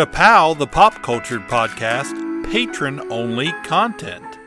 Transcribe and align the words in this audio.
Kapow, 0.00 0.56
the 0.56 0.66
pop 0.66 1.02
cultured 1.02 1.42
podcast, 1.42 2.50
patron 2.50 3.12
only 3.12 3.52
content. 3.64 4.38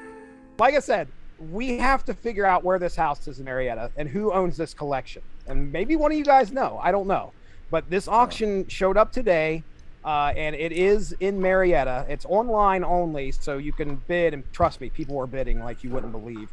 Like 0.58 0.74
I 0.74 0.80
said, 0.80 1.10
we 1.52 1.78
have 1.78 2.04
to 2.06 2.16
figure 2.16 2.44
out 2.44 2.64
where 2.64 2.80
this 2.80 2.96
house 2.96 3.28
is 3.28 3.38
in 3.38 3.46
Marietta 3.46 3.92
and 3.96 4.10
who 4.10 4.34
owns 4.34 4.58
this 4.58 4.74
collection. 4.74 5.22
And 5.46 5.72
maybe 5.72 5.96
one 5.96 6.12
of 6.12 6.18
you 6.18 6.24
guys 6.24 6.52
know. 6.52 6.80
I 6.82 6.92
don't 6.92 7.06
know. 7.06 7.34
But 7.70 7.88
this 7.88 8.08
auction 8.08 8.68
showed 8.68 8.98
up 8.98 9.12
today, 9.12 9.64
uh, 10.04 10.34
and 10.36 10.56
it 10.56 10.72
is 10.72 11.16
in 11.20 11.40
Marietta. 11.40 12.08
It's 12.10 12.26
online 12.26 12.84
only, 12.84 13.32
so 13.32 13.60
you 13.60 13.74
can 13.74 13.98
bid. 14.08 14.34
And 14.34 14.52
trust 14.54 14.82
me, 14.82 14.90
people 14.90 15.20
are 15.20 15.28
bidding 15.28 15.64
like 15.64 15.84
you 15.84 15.92
wouldn't 15.92 16.14
believe. 16.14 16.50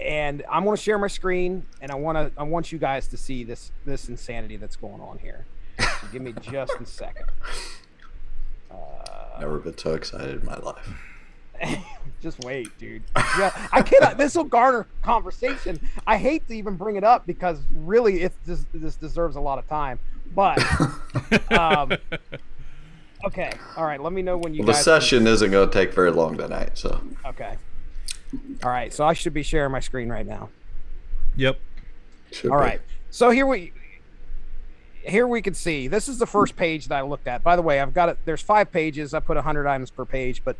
And 0.00 0.44
I'm 0.48 0.62
going 0.62 0.76
to 0.76 0.82
share 0.82 0.98
my 0.98 1.08
screen, 1.08 1.66
and 1.80 1.90
I 1.90 1.96
want 1.96 2.16
to. 2.16 2.40
I 2.40 2.44
want 2.44 2.70
you 2.70 2.78
guys 2.78 3.08
to 3.08 3.16
see 3.16 3.42
this 3.42 3.72
this 3.84 4.08
insanity 4.08 4.56
that's 4.56 4.76
going 4.76 5.00
on 5.00 5.18
here. 5.18 5.46
So 5.80 6.06
give 6.12 6.22
me 6.22 6.32
just 6.40 6.74
a 6.80 6.86
second. 6.86 7.26
Never 9.40 9.58
been 9.58 9.76
so 9.78 9.94
excited 9.94 10.40
in 10.40 10.46
my 10.46 10.56
life. 10.58 10.94
Just 12.20 12.40
wait, 12.44 12.68
dude. 12.78 13.02
Yeah, 13.38 13.68
I 13.72 13.80
cannot. 13.82 14.18
This 14.18 14.34
will 14.34 14.44
garner 14.44 14.86
conversation. 15.02 15.80
I 16.06 16.18
hate 16.18 16.46
to 16.48 16.54
even 16.54 16.76
bring 16.76 16.96
it 16.96 17.04
up 17.04 17.26
because 17.26 17.60
really, 17.74 18.22
it 18.22 18.32
this, 18.44 18.66
this 18.74 18.96
deserves 18.96 19.36
a 19.36 19.40
lot 19.40 19.58
of 19.58 19.66
time. 19.66 19.98
But, 20.34 20.62
um, 21.52 21.92
okay, 23.24 23.52
all 23.76 23.84
right. 23.84 24.00
Let 24.02 24.12
me 24.12 24.20
know 24.22 24.36
when 24.36 24.52
you 24.54 24.60
Well, 24.60 24.66
the 24.66 24.72
guys. 24.74 24.84
session 24.84 25.26
isn't 25.26 25.50
going 25.50 25.68
to 25.68 25.72
take 25.72 25.94
very 25.94 26.10
long 26.10 26.36
tonight, 26.36 26.76
so 26.76 27.00
Okay. 27.26 27.56
All 28.62 28.70
right. 28.70 28.92
So 28.92 29.04
I 29.04 29.14
should 29.14 29.32
be 29.34 29.42
sharing 29.42 29.72
my 29.72 29.80
screen 29.80 30.08
right 30.10 30.26
now. 30.26 30.50
Yep. 31.36 31.58
should 32.32 32.50
All 32.50 32.58
be. 32.58 32.64
right. 32.64 32.80
So 33.10 33.30
here 33.30 33.46
we 33.46 33.72
here 35.02 35.26
we 35.26 35.40
can 35.42 35.54
see 35.54 35.88
this 35.88 36.08
is 36.08 36.18
the 36.18 36.26
first 36.26 36.56
page 36.56 36.86
that 36.88 36.96
I 36.98 37.02
looked 37.02 37.26
at. 37.26 37.42
By 37.42 37.56
the 37.56 37.62
way, 37.62 37.80
I've 37.80 37.94
got 37.94 38.08
it. 38.08 38.18
There's 38.24 38.42
five 38.42 38.70
pages. 38.70 39.14
I 39.14 39.20
put 39.20 39.36
hundred 39.38 39.66
items 39.66 39.90
per 39.90 40.04
page, 40.04 40.42
but 40.44 40.56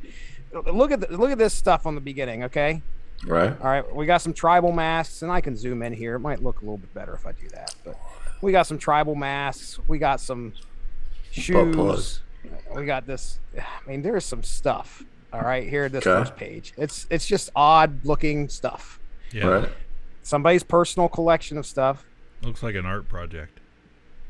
look 0.52 0.91
at 0.91 1.00
the, 1.00 1.16
look 1.16 1.30
at 1.30 1.38
this 1.38 1.55
stuff 1.55 1.86
on 1.86 1.94
the 1.94 2.00
beginning. 2.00 2.44
Okay. 2.44 2.82
Right? 3.27 3.50
All 3.60 3.66
right. 3.66 3.94
We 3.94 4.06
got 4.06 4.22
some 4.22 4.32
tribal 4.32 4.72
masks, 4.72 5.22
and 5.22 5.30
I 5.30 5.41
can 5.42 5.56
zoom 5.56 5.82
in 5.82 5.92
here. 5.92 6.14
It 6.14 6.20
might 6.20 6.42
look 6.42 6.58
a 6.60 6.64
little 6.64 6.78
bit 6.78 6.92
better 6.94 7.12
if 7.14 7.27
I 7.27 7.32
do 7.32 7.48
that, 7.50 7.74
but 7.84 7.97
we 8.41 8.50
got 8.52 8.66
some 8.66 8.78
tribal 8.78 9.14
masks. 9.14 9.78
We 9.88 9.98
got 9.98 10.20
some 10.20 10.54
shoes. 11.30 12.20
We 12.75 12.86
got 12.86 13.06
this. 13.06 13.38
I 13.58 13.62
mean, 13.88 14.02
there's 14.02 14.25
some 14.25 14.42
stuff. 14.42 15.02
All 15.32 15.42
right, 15.42 15.69
here 15.69 15.88
this 15.88 16.06
Okay. 16.06 16.19
first 16.20 16.36
page. 16.36 16.72
It's 16.77 17.06
it's 17.10 17.27
just 17.27 17.50
odd 17.54 18.04
looking 18.04 18.48
stuff. 18.48 18.98
Yeah. 19.32 19.47
Right? 19.47 19.69
Somebody's 20.22 20.62
personal 20.64 21.08
collection 21.08 21.56
of 21.58 21.66
stuff. 21.66 22.04
Looks 22.42 22.62
like 22.62 22.75
an 22.75 22.86
art 22.86 23.08
project. 23.08 23.59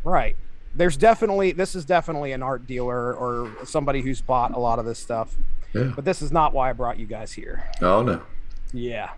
Right. 0.04 0.36
There's 0.74 0.96
definitely 0.96 1.52
this 1.52 1.74
is 1.74 1.84
definitely 1.84 2.32
an 2.32 2.42
art 2.42 2.66
dealer 2.66 3.14
or 3.14 3.50
somebody 3.64 4.02
who's 4.02 4.20
bought 4.20 4.54
a 4.54 4.58
lot 4.58 4.78
of 4.78 4.84
this 4.84 4.98
stuff. 4.98 5.36
Yeah. 5.72 5.92
But 5.94 6.04
this 6.04 6.22
is 6.22 6.32
not 6.32 6.52
why 6.52 6.70
I 6.70 6.72
brought 6.72 6.98
you 6.98 7.06
guys 7.06 7.32
here. 7.32 7.70
Oh, 7.80 8.02
no. 8.02 8.22
Yeah. 8.72 9.10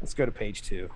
Let's 0.00 0.14
go 0.14 0.24
to 0.24 0.32
page 0.32 0.62
two. 0.62 0.90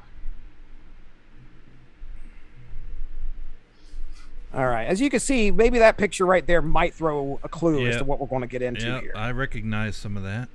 All 4.54 4.66
right. 4.66 4.84
As 4.84 5.00
you 5.00 5.10
can 5.10 5.20
see, 5.20 5.50
maybe 5.50 5.78
that 5.80 5.96
picture 5.96 6.24
right 6.24 6.46
there 6.46 6.62
might 6.62 6.94
throw 6.94 7.40
a 7.42 7.48
clue 7.48 7.86
as 7.88 7.96
to 7.96 8.04
what 8.04 8.20
we're 8.20 8.28
going 8.28 8.42
to 8.42 8.46
get 8.46 8.62
into 8.62 8.86
Yeah, 8.86 9.00
here. 9.00 9.12
I 9.16 9.32
recognize 9.32 9.96
some 9.96 10.16
of 10.16 10.22
that. 10.22 10.48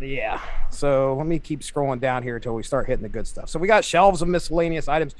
Yeah. 0.00 0.40
So 0.70 1.14
let 1.16 1.26
me 1.26 1.38
keep 1.38 1.60
scrolling 1.60 2.00
down 2.00 2.24
here 2.24 2.36
until 2.36 2.54
we 2.54 2.64
start 2.64 2.88
hitting 2.88 3.04
the 3.04 3.08
good 3.08 3.28
stuff. 3.28 3.48
So 3.48 3.58
we 3.60 3.68
got 3.68 3.84
shelves 3.84 4.22
of 4.22 4.28
miscellaneous 4.28 4.88
items. 4.88 5.14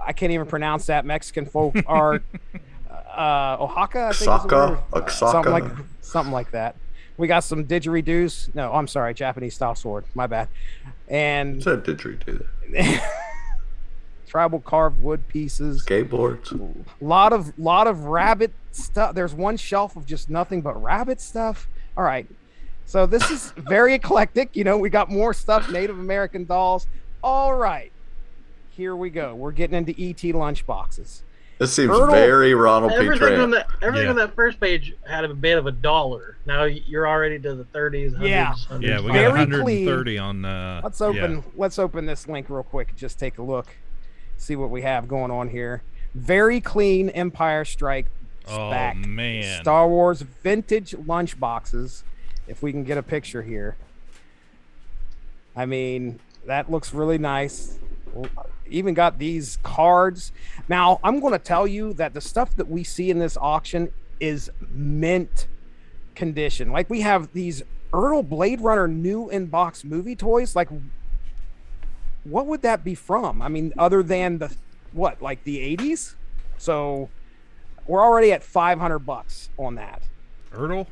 I 0.00 0.12
can't 0.12 0.32
even 0.32 0.46
pronounce 0.46 0.86
that 0.86 1.04
Mexican 1.04 1.46
folk 1.46 1.74
art. 1.86 2.22
Uh, 3.16 3.56
Oaxaca, 3.60 4.08
I 4.08 4.12
think 4.12 4.30
Oaxaca? 4.30 4.56
word. 4.56 4.78
Uh, 4.92 4.96
Oaxaca? 4.98 5.30
something 5.32 5.52
like 5.52 5.64
something 6.00 6.32
like 6.32 6.50
that. 6.52 6.76
We 7.18 7.28
got 7.28 7.40
some 7.44 7.64
didgeridoos. 7.66 8.54
No, 8.54 8.72
I'm 8.72 8.88
sorry, 8.88 9.12
Japanese 9.14 9.54
style 9.54 9.74
sword. 9.74 10.04
My 10.14 10.26
bad. 10.26 10.48
And 11.08 11.62
So 11.62 11.76
did 11.76 12.02
you 12.04 12.14
do 12.24 12.44
tribal 14.26 14.60
carved 14.60 15.02
wood 15.02 15.28
pieces. 15.28 15.84
Skateboards? 15.84 16.74
lot 17.02 17.34
of 17.34 17.56
lot 17.58 17.86
of 17.86 18.04
rabbit 18.04 18.50
stuff. 18.70 19.14
There's 19.14 19.34
one 19.34 19.58
shelf 19.58 19.94
of 19.94 20.06
just 20.06 20.30
nothing 20.30 20.62
but 20.62 20.82
rabbit 20.82 21.20
stuff. 21.20 21.68
All 21.96 22.04
right. 22.04 22.26
So 22.86 23.04
this 23.06 23.30
is 23.30 23.52
very 23.56 23.94
eclectic. 23.94 24.56
You 24.56 24.64
know, 24.64 24.78
we 24.78 24.88
got 24.88 25.10
more 25.10 25.34
stuff, 25.34 25.70
Native 25.70 25.98
American 25.98 26.46
dolls. 26.46 26.86
All 27.22 27.54
right. 27.54 27.92
Here 28.76 28.96
we 28.96 29.10
go. 29.10 29.34
We're 29.34 29.52
getting 29.52 29.76
into 29.76 29.94
ET 30.00 30.22
lunch 30.34 30.66
boxes. 30.66 31.22
This 31.58 31.72
seems 31.74 31.90
Turtle. 31.90 32.08
very 32.08 32.54
Ronald 32.54 32.92
P. 32.92 32.96
Everything 32.98 33.38
on 33.40 33.50
Trent. 33.50 33.52
that 33.52 33.66
everything 33.82 34.04
Yeah. 34.06 34.10
on 34.10 34.16
that 34.16 34.34
first 34.34 34.58
page 34.58 34.94
had 35.08 35.24
a 35.24 35.32
bit 35.34 35.58
of 35.58 35.66
a 35.66 35.70
dollar. 35.70 36.38
Now 36.46 36.64
you're 36.64 37.06
already 37.06 37.38
to 37.38 37.54
the 37.54 37.64
30s. 37.64 38.14
100s, 38.14 38.28
Yeah. 38.28 38.52
100s, 38.68 38.82
Yeah, 38.88 39.00
we 39.00 39.06
got 39.08 39.12
Very 39.12 39.28
130 39.30 40.18
on. 40.18 40.44
Uh, 40.44 40.80
Let's 40.82 41.00
yeah. 41.00 41.06
open 41.06 41.44
let's 41.54 41.78
open 41.78 42.06
this 42.06 42.26
link 42.26 42.48
real 42.50 42.62
quick 42.64 42.96
just 42.96 43.18
take 43.18 43.38
a 43.38 43.42
look. 43.42 43.66
See 44.38 44.56
what 44.56 44.70
we 44.70 44.82
have 44.82 45.06
going 45.06 45.30
on 45.30 45.50
here. 45.50 45.82
Very 46.14 46.60
clean 46.60 47.10
Empire 47.10 47.64
Strike 47.64 48.06
Oh 48.48 48.70
back. 48.70 48.96
man. 48.96 49.60
Star 49.62 49.86
Wars 49.86 50.22
vintage 50.22 50.94
lunch 51.06 51.38
boxes. 51.38 52.02
If 52.48 52.60
we 52.62 52.72
can 52.72 52.82
get 52.82 52.98
a 52.98 53.02
picture 53.04 53.42
here. 53.42 53.76
I 55.54 55.64
mean, 55.66 56.18
that 56.46 56.70
looks 56.70 56.92
really 56.92 57.18
nice. 57.18 57.78
Even 58.72 58.94
got 58.94 59.18
these 59.18 59.58
cards. 59.62 60.32
Now, 60.68 60.98
I'm 61.04 61.20
going 61.20 61.32
to 61.32 61.38
tell 61.38 61.66
you 61.66 61.92
that 61.94 62.14
the 62.14 62.20
stuff 62.20 62.56
that 62.56 62.68
we 62.68 62.82
see 62.84 63.10
in 63.10 63.18
this 63.18 63.36
auction 63.40 63.92
is 64.20 64.50
mint 64.70 65.46
condition. 66.14 66.70
Like 66.72 66.88
we 66.90 67.00
have 67.02 67.32
these 67.32 67.62
Ertl 67.92 68.26
Blade 68.28 68.60
Runner 68.60 68.88
new 68.88 69.28
in 69.28 69.46
box 69.46 69.84
movie 69.84 70.16
toys. 70.16 70.54
Like, 70.56 70.68
what 72.24 72.46
would 72.46 72.62
that 72.62 72.84
be 72.84 72.94
from? 72.94 73.42
I 73.42 73.48
mean, 73.48 73.72
other 73.76 74.02
than 74.02 74.38
the 74.38 74.54
what, 74.92 75.20
like 75.20 75.44
the 75.44 75.58
80s? 75.76 76.14
So 76.58 77.08
we're 77.86 78.02
already 78.02 78.32
at 78.32 78.42
500 78.42 79.00
bucks 79.00 79.50
on 79.58 79.74
that. 79.74 80.02
Ertl. 80.52 80.86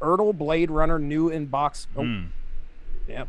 Ertl 0.00 0.36
Blade 0.36 0.70
Runner 0.70 0.98
new 0.98 1.28
in 1.28 1.46
box. 1.46 1.86
Oh, 1.96 2.02
Hmm. 2.02 2.24
yep. 3.06 3.28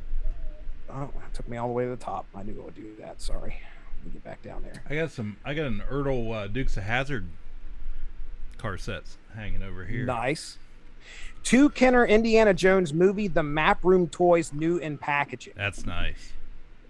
Oh, 0.93 1.09
that 1.19 1.33
took 1.33 1.47
me 1.47 1.57
all 1.57 1.67
the 1.67 1.73
way 1.73 1.83
to 1.85 1.89
the 1.89 1.95
top. 1.97 2.25
I 2.35 2.43
knew 2.43 2.59
I 2.61 2.65
would 2.65 2.75
do 2.75 2.93
that. 2.99 3.21
Sorry. 3.21 3.57
Let 3.97 4.05
me 4.05 4.11
get 4.13 4.23
back 4.23 4.41
down 4.41 4.63
there. 4.63 4.83
I 4.89 4.95
got 4.95 5.11
some. 5.11 5.37
I 5.45 5.53
got 5.53 5.67
an 5.67 5.83
Ertl 5.89 6.33
uh, 6.33 6.47
Dukes 6.47 6.75
of 6.77 6.83
Hazzard 6.83 7.27
car 8.57 8.77
sets 8.77 9.17
hanging 9.35 9.63
over 9.63 9.85
here. 9.85 10.05
Nice. 10.05 10.57
Two 11.43 11.69
Kenner 11.69 12.05
Indiana 12.05 12.53
Jones 12.53 12.93
movie, 12.93 13.27
the 13.27 13.41
Map 13.43 13.83
Room 13.83 14.07
toys, 14.07 14.53
new 14.53 14.77
in 14.77 14.97
packaging. 14.97 15.53
That's 15.55 15.85
nice. 15.85 16.33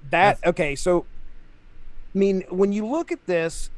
That 0.09 0.39
okay, 0.45 0.75
so 0.75 1.05
I 2.13 2.17
mean, 2.17 2.43
when 2.49 2.73
you 2.73 2.85
look 2.85 3.11
at 3.11 3.25
this, 3.27 3.69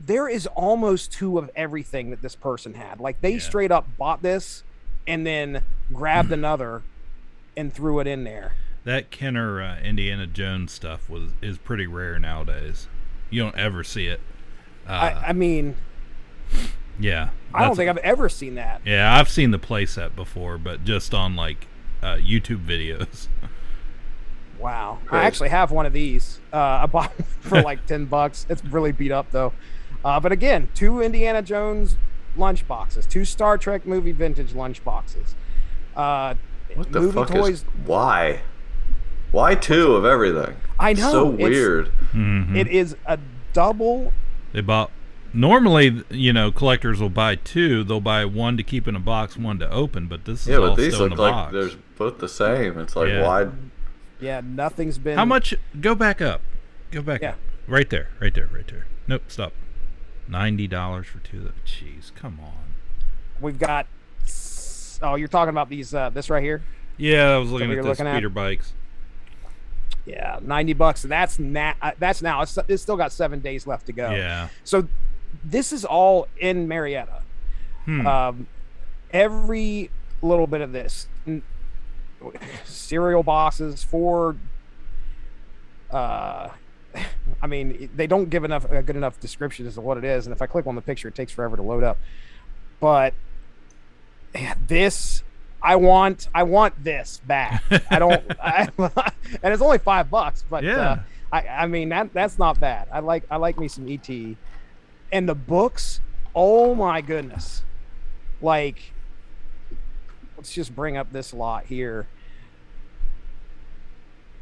there 0.00 0.28
is 0.28 0.46
almost 0.48 1.12
two 1.12 1.38
of 1.38 1.50
everything 1.54 2.10
that 2.10 2.22
this 2.22 2.34
person 2.34 2.74
had. 2.74 3.00
Like 3.00 3.20
they 3.20 3.34
Yeah. 3.34 3.38
straight 3.38 3.70
up 3.70 3.86
bought 3.98 4.22
this 4.22 4.64
and 5.06 5.24
then 5.26 5.62
grabbed 5.92 6.32
another 6.32 6.82
and 7.56 7.72
threw 7.72 8.00
it 8.00 8.06
in 8.06 8.24
there. 8.24 8.54
That 8.84 9.10
Kenner 9.10 9.60
uh, 9.62 9.78
Indiana 9.80 10.26
Jones 10.26 10.72
stuff 10.72 11.08
was 11.10 11.32
is 11.42 11.58
pretty 11.58 11.86
rare 11.86 12.18
nowadays. 12.18 12.88
You 13.28 13.42
don't 13.42 13.56
ever 13.56 13.84
see 13.84 14.06
it. 14.06 14.20
Uh, 14.88 14.92
I, 14.92 15.28
I 15.28 15.32
mean, 15.32 15.76
yeah. 16.98 17.30
I 17.52 17.64
don't 17.64 17.76
think 17.76 17.90
I've 17.90 17.98
ever 17.98 18.28
seen 18.28 18.54
that. 18.56 18.80
Yeah, 18.84 19.14
I've 19.16 19.28
seen 19.28 19.50
the 19.50 19.58
playset 19.58 20.14
before, 20.16 20.56
but 20.58 20.84
just 20.84 21.12
on 21.14 21.36
like 21.36 21.66
uh, 22.02 22.14
YouTube 22.16 22.64
videos. 22.64 23.28
Wow. 24.58 24.98
I 25.10 25.24
actually 25.24 25.48
have 25.48 25.70
one 25.70 25.86
of 25.86 25.94
these. 25.94 26.38
Uh, 26.52 26.58
I 26.82 26.86
bought 26.86 27.12
it 27.18 27.24
for 27.40 27.62
like 27.62 27.86
10 27.86 28.04
bucks. 28.04 28.44
It's 28.50 28.62
really 28.62 28.92
beat 28.92 29.10
up 29.10 29.30
though. 29.30 29.54
Uh, 30.04 30.20
but 30.20 30.32
again, 30.32 30.68
two 30.74 31.00
Indiana 31.00 31.40
Jones 31.40 31.96
lunch 32.36 32.68
boxes, 32.68 33.06
two 33.06 33.24
Star 33.24 33.56
Trek 33.56 33.86
movie 33.86 34.12
vintage 34.12 34.52
lunch 34.54 34.84
boxes. 34.84 35.34
Uh, 35.96 36.34
What 36.74 36.92
the 36.92 37.00
movie 37.00 37.12
fuck 37.14 37.28
toys. 37.28 37.48
is. 37.48 37.64
Why? 37.86 38.42
Why 39.32 39.54
two 39.54 39.94
of 39.94 40.04
everything? 40.04 40.56
I 40.78 40.92
know. 40.92 41.02
It's 41.02 41.12
so 41.12 41.32
it's- 41.34 41.48
weird. 41.50 41.90
Mhm. 42.12 42.56
It 42.56 42.66
is 42.68 42.96
a 43.06 43.18
double. 43.52 44.12
They 44.52 44.60
bought. 44.60 44.90
Normally, 45.32 46.02
you 46.10 46.32
know, 46.32 46.50
collectors 46.50 47.00
will 47.00 47.08
buy 47.10 47.36
two. 47.36 47.84
They'll 47.84 48.00
buy 48.00 48.24
one 48.24 48.56
to 48.56 48.64
keep 48.64 48.88
in 48.88 48.96
a 48.96 49.00
box, 49.00 49.36
one 49.36 49.60
to 49.60 49.70
open. 49.70 50.06
But 50.08 50.24
this 50.24 50.42
is 50.42 50.48
Yeah, 50.48 50.56
all 50.56 50.68
but 50.70 50.76
these 50.76 50.94
still 50.94 51.04
in 51.06 51.10
look 51.10 51.16
the 51.18 51.22
like 51.22 51.32
box. 51.32 51.52
they're 51.52 51.70
both 51.96 52.18
the 52.18 52.28
same. 52.28 52.78
It's 52.78 52.96
like, 52.96 53.08
Yeah. 53.10 53.22
why? 53.26 53.46
Yeah, 54.20 54.40
nothing's 54.44 54.98
been. 54.98 55.16
How 55.16 55.24
much? 55.24 55.54
Go 55.80 55.94
back 55.94 56.20
up. 56.20 56.40
Go 56.90 57.00
back 57.02 57.22
Yeah. 57.22 57.30
up. 57.30 57.38
Right 57.68 57.88
there. 57.88 58.08
Right 58.20 58.34
there. 58.34 58.48
Right 58.52 58.66
there. 58.66 58.86
Nope. 59.06 59.22
Stop. 59.28 59.52
Ninety 60.26 60.66
dollars 60.66 61.06
for 61.06 61.18
two. 61.20 61.38
of 61.38 61.44
the- 61.44 61.52
Jeez, 61.64 62.12
come 62.14 62.38
on. 62.42 62.74
We've 63.40 63.58
got. 63.58 63.86
Oh, 65.02 65.14
you're 65.14 65.28
talking 65.28 65.50
about 65.50 65.68
these. 65.68 65.94
Uh, 65.94 66.10
this 66.10 66.28
right 66.28 66.42
here. 66.42 66.62
Yeah, 66.96 67.30
I 67.30 67.38
was 67.38 67.50
looking 67.50 67.68
what 67.68 67.72
at 67.72 67.74
you're 67.76 67.82
the 67.84 67.88
looking 67.90 68.06
at? 68.06 68.14
speeder 68.14 68.28
bikes. 68.28 68.72
Yeah, 70.10 70.38
ninety 70.42 70.72
bucks. 70.72 71.04
And 71.04 71.12
that's 71.12 71.38
na- 71.38 71.74
uh, 71.80 71.92
That's 71.98 72.20
now. 72.22 72.42
It's, 72.42 72.58
it's 72.68 72.82
still 72.82 72.96
got 72.96 73.12
seven 73.12 73.40
days 73.40 73.66
left 73.66 73.86
to 73.86 73.92
go. 73.92 74.10
Yeah. 74.10 74.48
So 74.64 74.88
this 75.44 75.72
is 75.72 75.84
all 75.84 76.26
in 76.38 76.66
Marietta. 76.66 77.22
Hmm. 77.84 78.06
Um, 78.06 78.46
every 79.12 79.90
little 80.22 80.46
bit 80.46 80.60
of 80.60 80.72
this 80.72 81.06
cereal 82.64 83.22
boxes 83.22 83.82
for. 83.84 84.36
Uh, 85.90 86.50
I 87.42 87.46
mean, 87.46 87.88
they 87.94 88.06
don't 88.06 88.28
give 88.28 88.44
enough 88.44 88.70
a 88.70 88.82
good 88.82 88.96
enough 88.96 89.20
description 89.20 89.66
as 89.66 89.74
to 89.74 89.80
what 89.80 89.96
it 89.96 90.04
is, 90.04 90.26
and 90.26 90.34
if 90.34 90.42
I 90.42 90.46
click 90.46 90.66
on 90.66 90.74
the 90.74 90.82
picture, 90.82 91.08
it 91.08 91.14
takes 91.14 91.32
forever 91.32 91.56
to 91.56 91.62
load 91.62 91.84
up. 91.84 91.98
But 92.80 93.14
this, 94.66 95.22
I 95.62 95.76
want, 95.76 96.28
I 96.34 96.42
want 96.44 96.82
this 96.82 97.20
back. 97.26 97.62
I 97.90 97.98
don't, 97.98 98.22
I, 98.42 98.68
and 99.42 99.52
it's 99.52 99.62
only 99.62 99.78
five 99.78 100.10
bucks, 100.10 100.44
but 100.48 100.64
yeah. 100.64 100.76
uh, 100.76 100.98
I, 101.32 101.46
I 101.46 101.66
mean 101.66 101.90
that 101.90 102.12
that's 102.12 102.38
not 102.38 102.58
bad. 102.58 102.88
I 102.92 103.00
like 103.00 103.24
I 103.30 103.36
like 103.36 103.58
me 103.58 103.68
some 103.68 103.88
ET, 103.88 104.08
and 105.12 105.28
the 105.28 105.34
books. 105.34 106.00
Oh 106.34 106.74
my 106.74 107.00
goodness, 107.00 107.62
like 108.40 108.92
let's 110.36 110.52
just 110.52 110.74
bring 110.74 110.96
up 110.96 111.12
this 111.12 111.32
lot 111.32 111.66
here. 111.66 112.06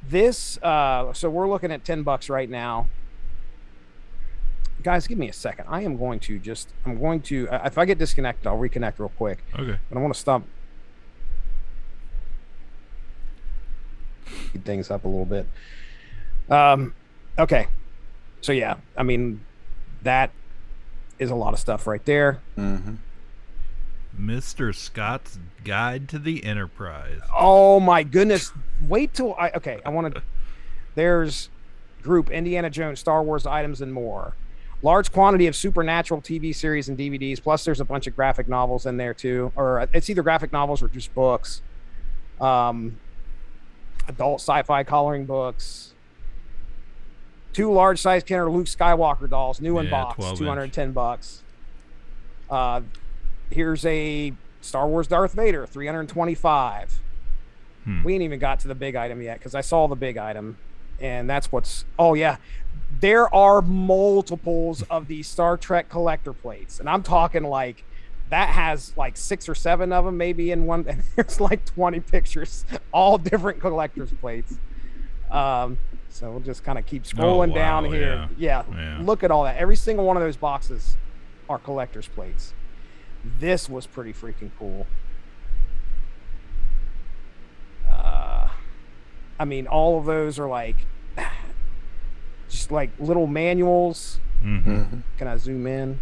This 0.08 0.58
uh, 0.62 1.12
so 1.12 1.28
we're 1.28 1.48
looking 1.48 1.70
at 1.70 1.84
ten 1.84 2.02
bucks 2.02 2.30
right 2.30 2.48
now. 2.48 2.88
Guys, 4.82 5.06
give 5.06 5.18
me 5.18 5.28
a 5.28 5.32
second. 5.32 5.66
I 5.68 5.82
am 5.82 5.98
going 5.98 6.20
to 6.20 6.38
just 6.38 6.70
I'm 6.86 6.98
going 6.98 7.20
to 7.22 7.48
if 7.64 7.76
I 7.76 7.84
get 7.84 7.98
disconnected, 7.98 8.46
I'll 8.46 8.58
reconnect 8.58 8.98
real 8.98 9.10
quick. 9.10 9.44
okay. 9.54 9.78
But 9.90 9.98
I 9.98 10.00
want 10.00 10.14
to 10.14 10.20
stop 10.20 10.42
speed 14.48 14.64
things 14.64 14.90
up 14.90 15.04
a 15.04 15.08
little 15.08 15.24
bit. 15.26 15.46
Um, 16.50 16.94
okay. 17.38 17.68
So 18.40 18.52
yeah, 18.52 18.76
I 18.96 19.02
mean, 19.02 19.40
that 20.02 20.30
is 21.18 21.30
a 21.30 21.34
lot 21.34 21.52
of 21.52 21.58
stuff 21.58 21.86
right 21.86 22.04
there. 22.04 22.40
hmm 22.56 22.94
Mr. 24.18 24.74
Scott's 24.74 25.38
Guide 25.64 26.08
to 26.08 26.18
the 26.18 26.42
Enterprise. 26.44 27.20
Oh 27.32 27.78
my 27.78 28.02
goodness! 28.02 28.52
Wait 28.88 29.14
till 29.14 29.34
I 29.34 29.50
okay. 29.50 29.80
I 29.86 29.90
want 29.90 30.14
to. 30.14 30.22
There's 30.96 31.50
group 32.02 32.28
Indiana 32.30 32.70
Jones, 32.70 32.98
Star 32.98 33.22
Wars 33.22 33.46
items, 33.46 33.80
and 33.80 33.92
more. 33.92 34.34
Large 34.82 35.12
quantity 35.12 35.46
of 35.46 35.54
supernatural 35.54 36.20
TV 36.20 36.54
series 36.54 36.88
and 36.88 36.96
DVDs. 36.98 37.40
Plus, 37.42 37.64
there's 37.64 37.80
a 37.80 37.84
bunch 37.84 38.06
of 38.06 38.14
graphic 38.14 38.48
novels 38.48 38.86
in 38.86 38.96
there 38.96 39.12
too, 39.12 39.52
or 39.56 39.88
it's 39.92 40.08
either 40.08 40.22
graphic 40.22 40.52
novels 40.52 40.82
or 40.82 40.88
just 40.88 41.12
books. 41.14 41.62
Um, 42.40 42.98
adult 44.08 44.40
sci-fi 44.40 44.82
coloring 44.84 45.24
books. 45.26 45.92
Two 47.52 47.72
large-size 47.72 48.22
Kenner 48.24 48.50
Luke 48.50 48.66
Skywalker 48.66 49.28
dolls, 49.28 49.60
new 49.60 49.78
in 49.78 49.86
Yeah, 49.86 49.90
box, 49.90 50.16
12 50.16 50.30
inch. 50.32 50.38
two 50.38 50.46
hundred 50.46 50.62
and 50.64 50.72
ten 50.72 50.92
bucks. 50.92 51.42
Uh, 52.50 52.82
here's 53.50 53.84
a 53.86 54.32
Star 54.60 54.86
Wars 54.86 55.08
Darth 55.08 55.32
Vader, 55.32 55.66
three 55.66 55.86
hundred 55.86 56.00
and 56.00 56.08
twenty-five. 56.08 57.00
Hmm. 57.84 58.02
We 58.04 58.14
ain't 58.14 58.22
even 58.22 58.38
got 58.38 58.60
to 58.60 58.68
the 58.68 58.74
big 58.74 58.94
item 58.96 59.22
yet 59.22 59.38
because 59.38 59.54
I 59.54 59.60
saw 59.60 59.88
the 59.88 59.96
big 59.96 60.16
item, 60.18 60.58
and 61.00 61.28
that's 61.28 61.50
what's. 61.50 61.84
Oh 61.98 62.14
yeah, 62.14 62.36
there 63.00 63.32
are 63.34 63.60
multiples 63.62 64.82
of 64.84 65.08
these 65.08 65.26
Star 65.26 65.56
Trek 65.56 65.88
collector 65.88 66.32
plates, 66.32 66.80
and 66.80 66.88
I'm 66.88 67.02
talking 67.02 67.42
like 67.44 67.82
that 68.30 68.50
has 68.50 68.92
like 68.96 69.16
six 69.16 69.48
or 69.48 69.54
seven 69.54 69.92
of 69.92 70.04
them 70.04 70.16
maybe 70.16 70.50
in 70.50 70.66
one. 70.66 70.84
And 70.88 71.02
there's 71.16 71.40
like 71.40 71.64
20 71.64 72.00
pictures, 72.00 72.64
all 72.92 73.18
different 73.18 73.60
collectors 73.60 74.10
plates. 74.20 74.58
Um, 75.30 75.78
so 76.10 76.30
we'll 76.30 76.40
just 76.40 76.64
kind 76.64 76.78
of 76.78 76.86
keep 76.86 77.04
scrolling 77.04 77.54
down 77.54 77.84
Oh, 77.84 77.88
wow, 77.88 77.94
here. 77.94 78.28
Yeah. 78.38 78.62
Yeah. 78.74 78.98
look 79.02 79.22
at 79.22 79.30
all 79.30 79.44
that. 79.44 79.56
Every 79.56 79.76
single 79.76 80.04
one 80.06 80.16
of 80.16 80.22
those 80.22 80.36
boxes 80.36 80.96
are 81.48 81.58
collector's 81.58 82.08
plates. 82.08 82.54
This 83.40 83.68
was 83.68 83.86
pretty 83.86 84.12
freaking 84.12 84.50
cool. 84.58 84.86
Uh, 87.90 88.48
I 89.38 89.44
mean, 89.44 89.66
all 89.66 89.98
of 89.98 90.04
those 90.06 90.38
are 90.38 90.48
like 90.48 90.76
just 92.48 92.70
like 92.70 92.90
little 92.98 93.26
manuals. 93.26 94.20
Mhm. 94.42 94.62
hmm 94.90 94.98
Can 95.18 95.26
I 95.28 95.36
zoom 95.36 95.66
in? 95.66 96.00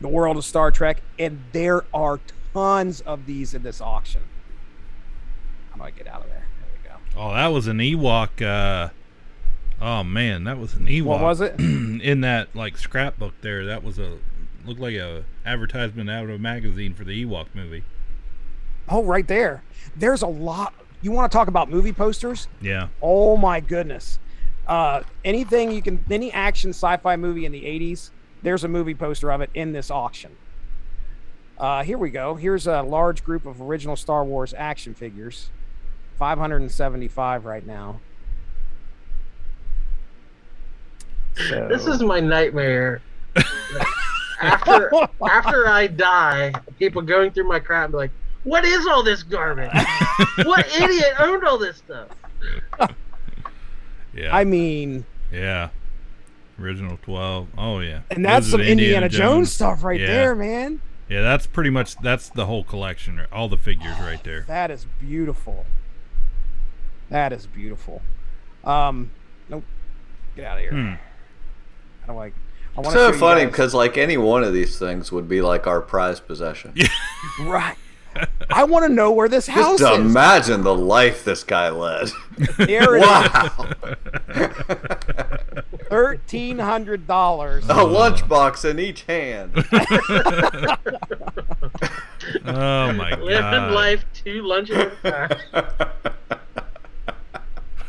The 0.00 0.08
world 0.08 0.36
of 0.36 0.44
Star 0.44 0.70
Trek, 0.70 1.02
and 1.18 1.42
there 1.52 1.84
are 1.92 2.20
tons 2.52 3.00
of 3.00 3.26
these 3.26 3.54
in 3.54 3.62
this 3.62 3.80
auction. 3.80 4.22
How 5.70 5.76
do 5.78 5.82
I 5.82 5.90
get 5.90 6.06
out 6.06 6.22
of 6.22 6.28
there? 6.28 6.46
There 6.60 6.68
we 6.82 6.88
go. 6.88 7.20
Oh, 7.20 7.34
that 7.34 7.48
was 7.48 7.66
an 7.66 7.78
Ewok. 7.78 8.42
Uh, 8.42 8.90
oh 9.80 10.04
man, 10.04 10.44
that 10.44 10.58
was 10.58 10.74
an 10.74 10.86
Ewok. 10.86 11.04
What 11.04 11.20
was 11.20 11.40
it? 11.40 11.58
in 11.58 12.20
that 12.20 12.54
like 12.54 12.78
scrapbook 12.78 13.34
there? 13.40 13.66
That 13.66 13.82
was 13.82 13.98
a 13.98 14.18
looked 14.64 14.80
like 14.80 14.94
a 14.94 15.24
advertisement 15.44 16.10
out 16.10 16.24
of 16.24 16.30
a 16.30 16.38
magazine 16.38 16.94
for 16.94 17.04
the 17.04 17.24
Ewok 17.24 17.46
movie. 17.54 17.82
Oh, 18.88 19.02
right 19.02 19.26
there. 19.26 19.62
There's 19.96 20.22
a 20.22 20.26
lot. 20.26 20.74
You 21.02 21.12
want 21.12 21.30
to 21.30 21.36
talk 21.36 21.48
about 21.48 21.70
movie 21.70 21.92
posters? 21.92 22.48
Yeah. 22.60 22.88
Oh 23.02 23.36
my 23.36 23.60
goodness. 23.60 24.18
Uh, 24.66 25.02
anything 25.24 25.70
you 25.70 25.80
can, 25.80 26.04
any 26.10 26.32
action 26.32 26.70
sci-fi 26.70 27.16
movie 27.16 27.46
in 27.46 27.52
the 27.52 27.62
80s, 27.62 28.10
there's 28.42 28.64
a 28.64 28.68
movie 28.68 28.94
poster 28.94 29.30
of 29.30 29.40
it 29.40 29.50
in 29.54 29.72
this 29.72 29.90
auction. 29.90 30.36
Uh, 31.58 31.82
here 31.82 31.98
we 31.98 32.10
go. 32.10 32.36
Here's 32.36 32.66
a 32.66 32.82
large 32.82 33.24
group 33.24 33.44
of 33.44 33.60
original 33.60 33.96
Star 33.96 34.24
Wars 34.24 34.54
action 34.56 34.94
figures. 34.94 35.50
575 36.18 37.44
right 37.44 37.66
now. 37.66 38.00
So, 41.48 41.68
This 41.68 41.86
is 41.86 42.02
my 42.02 42.20
nightmare. 42.20 43.00
after 44.40 44.90
after 45.28 45.68
I 45.68 45.86
die, 45.86 46.52
people 46.78 47.02
going 47.02 47.30
through 47.30 47.46
my 47.46 47.60
crap 47.60 47.84
and 47.84 47.92
be 47.92 47.98
like, 47.98 48.10
"What 48.42 48.64
is 48.64 48.86
all 48.88 49.04
this 49.04 49.22
garbage? 49.22 49.70
what 50.44 50.66
idiot 50.80 51.14
owned 51.20 51.44
all 51.44 51.58
this 51.58 51.76
stuff?" 51.76 52.08
Yeah. 54.14 54.34
I 54.34 54.42
mean, 54.42 55.04
yeah. 55.30 55.68
Original 56.60 56.98
twelve. 57.02 57.48
Oh 57.56 57.78
yeah. 57.80 58.00
and 58.10 58.24
that's 58.24 58.46
Those 58.46 58.50
some 58.52 58.60
the 58.62 58.70
Indiana, 58.70 59.08
Jones. 59.08 59.52
stuff 59.52 59.84
right 59.84 60.00
Yeah. 60.00 60.06
there, 60.06 60.34
man. 60.34 60.80
Yeah, 61.08 61.22
that's 61.22 61.46
pretty 61.46 61.70
much 61.70 61.96
that's 61.98 62.28
the 62.28 62.46
whole 62.46 62.64
collection. 62.64 63.20
All 63.32 63.48
the 63.48 63.56
figures 63.56 63.96
right 64.00 64.22
there. 64.24 64.44
That 64.48 64.70
is 64.70 64.86
beautiful. 65.00 65.64
That 67.10 67.32
is 67.32 67.46
beautiful. 67.46 68.02
Um, 68.64 69.10
nope. 69.48 69.64
Get 70.36 70.44
out 70.44 70.56
of 70.58 70.62
here. 70.62 70.72
Hmm. 70.72 70.92
How 72.06 72.12
do 72.12 72.18
I? 72.18 72.32
I 72.76 72.80
want 72.80 72.92
So 72.92 73.12
funny 73.12 73.46
because 73.46 73.72
like 73.72 73.96
any 73.96 74.16
one 74.18 74.44
of 74.44 74.52
these 74.52 74.78
things 74.78 75.10
would 75.10 75.28
be 75.28 75.40
like 75.40 75.66
our 75.66 75.80
prized 75.80 76.26
possession. 76.26 76.74
right. 77.40 77.76
I 78.50 78.64
want 78.64 78.84
to 78.84 78.92
know 78.92 79.10
where 79.12 79.28
this 79.28 79.46
house 79.46 79.74
is. 79.74 79.80
Just 79.80 80.00
is. 80.00 80.06
imagine 80.06 80.62
the 80.62 80.74
life 80.74 81.24
this 81.24 81.44
guy 81.44 81.70
led. 81.70 82.10
Here 82.66 82.96
it 82.96 83.02
is. 83.02 83.06
wow. 83.08 84.88
Thirteen 85.88 86.58
hundred 86.58 87.06
dollars. 87.06 87.64
A 87.64 87.74
lunchbox 87.74 88.64
in 88.68 88.78
each 88.78 89.02
hand. 89.02 89.52
Oh 92.44 92.92
my 92.92 93.10
god! 93.10 93.20
Living 93.20 93.74
life 93.74 94.04
two 94.12 94.42
lunches 94.42 94.92
at 95.04 95.32
a 95.52 95.72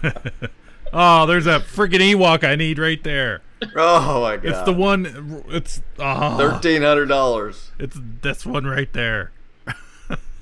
time. 0.02 0.50
oh, 0.94 1.26
there's 1.26 1.46
that 1.46 1.64
freaking 1.64 2.00
Ewok 2.00 2.44
I 2.44 2.56
need 2.56 2.80
right 2.80 3.04
there. 3.04 3.42
oh 3.76 4.22
my 4.22 4.38
god. 4.38 4.46
It's 4.46 4.62
the 4.62 4.74
one. 4.74 5.44
It's 5.50 5.82
oh, 5.98 6.38
Thirteen 6.38 6.84
hundred 6.84 7.08
dollars. 7.08 7.72
It's 7.80 7.98
this 8.22 8.46
one 8.46 8.66
right 8.66 8.92
there. 8.94 9.32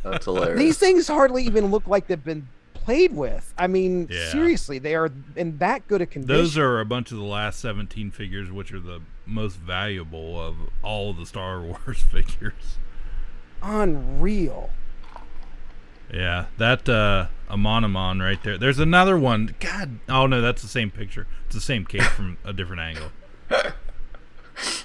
That's 0.03 0.25
hilarious. 0.25 0.59
These 0.59 0.77
things 0.77 1.07
hardly 1.07 1.43
even 1.43 1.67
look 1.71 1.87
like 1.87 2.07
they've 2.07 2.23
been 2.23 2.47
played 2.87 3.13
with. 3.13 3.53
I 3.57 3.67
mean, 3.67 4.07
Yeah. 4.09 4.29
seriously, 4.29 4.79
they 4.79 4.95
are 4.95 5.11
in 5.35 5.57
that 5.57 5.85
good 5.89 6.01
a 6.01 6.05
condition. 6.05 6.33
Those 6.41 6.57
are 6.57 6.79
a 6.79 6.85
bunch 6.85 7.11
of 7.11 7.17
the 7.17 7.23
last 7.25 7.59
17 7.59 8.11
figures, 8.11 8.49
which 8.49 8.71
are 8.71 8.79
the 8.79 9.01
most 9.25 9.57
valuable 9.57 10.39
of 10.41 10.55
all 10.81 11.11
the 11.13 11.25
Star 11.25 11.59
Wars 11.67 12.01
figures. 12.01 12.77
unreal. 13.61 14.69
Yeah, 16.13 16.45
that 16.57 16.87
uh, 16.87 17.27
Amanaman 17.49 18.21
right 18.23 18.41
there. 18.41 18.57
There's 18.57 18.79
another 18.79 19.17
one. 19.17 19.53
God, 19.59 19.99
oh 20.07 20.25
no, 20.25 20.39
that's 20.39 20.61
the 20.61 20.69
same 20.69 20.89
picture. 20.89 21.27
It's 21.47 21.55
the 21.55 21.59
same 21.61 21.83
case 21.83 22.07
from 22.07 22.37
a 22.45 22.53
different 22.53 22.81
angle. 22.81 23.11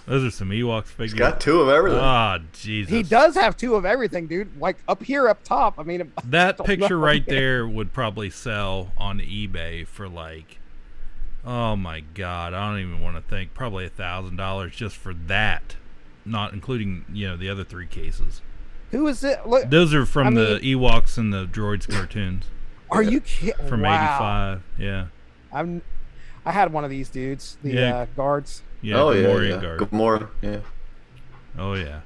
Those 0.06 0.24
are 0.24 0.30
some 0.30 0.50
Ewoks 0.50 0.86
figures. 0.86 1.12
He's 1.12 1.18
got 1.18 1.40
two 1.40 1.60
of 1.60 1.68
everything. 1.68 2.00
Ah, 2.00 2.38
Jesus. 2.52 2.90
He 2.92 3.02
does 3.02 3.34
have 3.36 3.56
two 3.56 3.74
of 3.74 3.84
everything, 3.84 4.26
dude. 4.26 4.60
Like 4.60 4.76
up 4.88 5.02
here, 5.02 5.28
up 5.28 5.42
top. 5.44 5.78
I 5.78 5.82
mean, 5.82 6.12
That 6.24 6.58
don't 6.58 6.66
picture 6.66 6.96
know, 6.98 7.04
right 7.04 7.24
there 7.26 7.66
would 7.66 7.92
probably 7.92 8.28
sell 8.30 8.92
on 8.98 9.18
eBay 9.20 9.86
for 9.86 10.08
like, 10.08 10.58
oh 11.44 11.76
my 11.76 12.00
god, 12.00 12.52
I 12.54 12.70
don't 12.70 12.80
even 12.80 13.00
want 13.00 13.16
to 13.16 13.22
think. 13.22 13.54
Probably 13.54 13.86
a 13.86 13.90
thousand 13.90 14.36
dollars 14.36 14.74
just 14.74 14.96
for 14.96 15.14
that, 15.14 15.76
not 16.24 16.52
including 16.52 17.04
you 17.12 17.28
know 17.28 17.36
the 17.36 17.48
other 17.48 17.64
three 17.64 17.86
cases. 17.86 18.42
who 18.90 19.06
is 19.06 19.24
it? 19.24 19.46
Look, 19.46 19.70
Those 19.70 19.94
are 19.94 20.04
from 20.04 20.26
I 20.28 20.30
the 20.40 20.60
Ewoks 20.62 21.16
and 21.16 21.32
the 21.32 21.46
Droids 21.46 21.88
cartoons 21.90 22.44
are 22.90 23.02
you 23.02 23.20
kidding? 23.20 23.66
from 23.68 23.80
wow. 23.82 24.58
'85. 24.58 24.62
Yeah, 24.78 25.06
I'm. 25.52 25.82
I 26.44 26.50
had 26.52 26.72
one 26.72 26.84
of 26.84 26.90
these 26.90 27.08
dudes, 27.08 27.56
the 27.62 27.72
Yeah. 27.72 27.96
uh, 27.98 28.06
guards. 28.16 28.62
Yeah, 28.82 29.00
oh 29.00 29.10
yeah, 29.12 29.26
Gamorrean 29.26 29.48
yeah. 29.50 29.60
guard. 29.60 29.80
Gamora. 29.80 30.28
Yeah. 30.42 30.58
oh 31.58 31.74
yeah. 31.74 32.00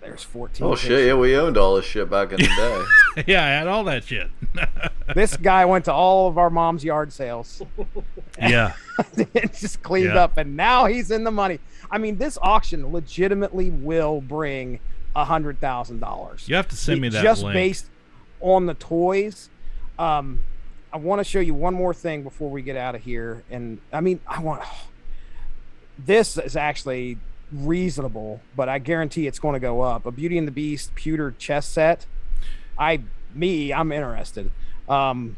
There's 0.00 0.24
14. 0.24 0.66
Oh 0.66 0.74
shit! 0.74 1.06
Yeah, 1.06 1.14
we 1.14 1.36
owned 1.36 1.56
all 1.56 1.76
this 1.76 1.84
shit 1.84 2.10
back 2.10 2.32
in 2.32 2.38
the 2.38 2.46
day. 2.46 3.24
yeah, 3.32 3.44
I 3.44 3.48
had 3.50 3.68
all 3.68 3.84
that 3.84 4.04
shit. 4.04 4.28
This 5.14 5.36
guy 5.36 5.66
went 5.66 5.84
to 5.86 5.92
all 5.92 6.26
of 6.28 6.38
our 6.38 6.48
mom's 6.48 6.82
yard 6.82 7.12
sales. 7.12 7.60
yeah. 8.40 8.72
it's 9.34 9.60
just 9.60 9.82
cleaned 9.82 10.14
Yeah. 10.14 10.24
up, 10.24 10.38
and 10.38 10.56
now 10.56 10.86
he's 10.86 11.10
in 11.10 11.24
the 11.24 11.30
money. 11.30 11.58
I 11.90 11.98
mean, 11.98 12.16
this 12.16 12.38
auction 12.40 12.90
legitimately 12.92 13.68
will 13.70 14.22
bring 14.22 14.80
a 15.14 15.24
hundred 15.26 15.60
thousand 15.60 16.00
dollars. 16.00 16.48
You 16.48 16.54
have 16.56 16.68
to 16.68 16.76
send 16.76 17.00
me 17.02 17.10
that 17.10 17.22
just 17.22 17.42
link. 17.42 17.52
based 17.52 17.86
on 18.40 18.64
the 18.66 18.74
toys. 18.74 19.50
Um, 19.98 20.40
I 20.92 20.98
want 20.98 21.20
to 21.20 21.24
show 21.24 21.40
you 21.40 21.54
one 21.54 21.74
more 21.74 21.94
thing 21.94 22.22
before 22.22 22.50
we 22.50 22.62
get 22.62 22.76
out 22.76 22.94
of 22.94 23.02
here, 23.02 23.42
and 23.50 23.78
I 23.92 24.00
mean, 24.00 24.20
I 24.26 24.40
want 24.40 24.62
this 25.98 26.36
is 26.38 26.56
actually 26.56 27.18
reasonable, 27.52 28.40
but 28.56 28.68
I 28.68 28.78
guarantee 28.78 29.26
it's 29.26 29.38
going 29.38 29.54
to 29.54 29.60
go 29.60 29.82
up. 29.82 30.06
A 30.06 30.10
Beauty 30.10 30.38
and 30.38 30.46
the 30.46 30.52
Beast 30.52 30.94
pewter 30.94 31.34
chess 31.38 31.66
set. 31.66 32.06
I, 32.78 33.00
me, 33.34 33.72
I'm 33.72 33.92
interested. 33.92 34.50
Um, 34.88 35.36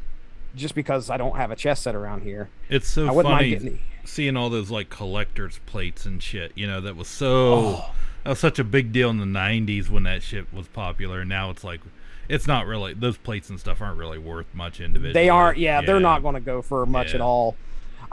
just 0.55 0.75
because 0.75 1.11
I 1.11 1.17
don't 1.17 1.37
have 1.37 1.51
a 1.51 1.57
chess 1.57 1.81
set 1.81 1.95
around 1.97 2.23
here, 2.23 2.49
It's 2.69 2.89
so 2.89 3.07
I 3.09 3.11
wouldn't 3.11 3.35
mind 3.35 3.59
funny 3.59 3.81
seeing 4.05 4.37
all 4.37 4.51
those 4.51 4.71
like 4.71 4.89
collectors 4.91 5.59
plates 5.67 6.07
and 6.07 6.23
shit. 6.23 6.53
You 6.55 6.67
know, 6.67 6.81
that 6.81 6.95
was 6.97 7.09
so 7.09 7.53
Oh. 7.55 7.95
that 8.23 8.31
was 8.31 8.39
such 8.39 8.59
a 8.59 8.65
big 8.65 8.93
deal 8.93 9.11
in 9.11 9.19
the 9.19 9.25
'90s 9.27 9.91
when 9.91 10.05
that 10.05 10.23
shit 10.23 10.53
was 10.53 10.69
popular. 10.69 11.21
And 11.21 11.29
now 11.29 11.51
it's 11.51 11.65
like, 11.65 11.81
it's 12.29 12.47
not 12.47 12.67
really 12.67 12.95
those 12.95 13.17
plates 13.17 13.51
and 13.51 13.59
stuff 13.61 13.81
aren't 13.83 13.99
really 13.99 14.19
worth 14.19 14.47
much 14.55 14.81
individually. 14.81 15.13
They 15.13 15.29
aren't. 15.29 15.59
Yeah, 15.59 15.81
they're 15.83 16.01
not 16.01 16.23
going 16.23 16.35
to 16.35 16.41
go 16.41 16.63
for 16.63 16.85
much 16.87 17.15
at 17.15 17.21
all. 17.21 17.57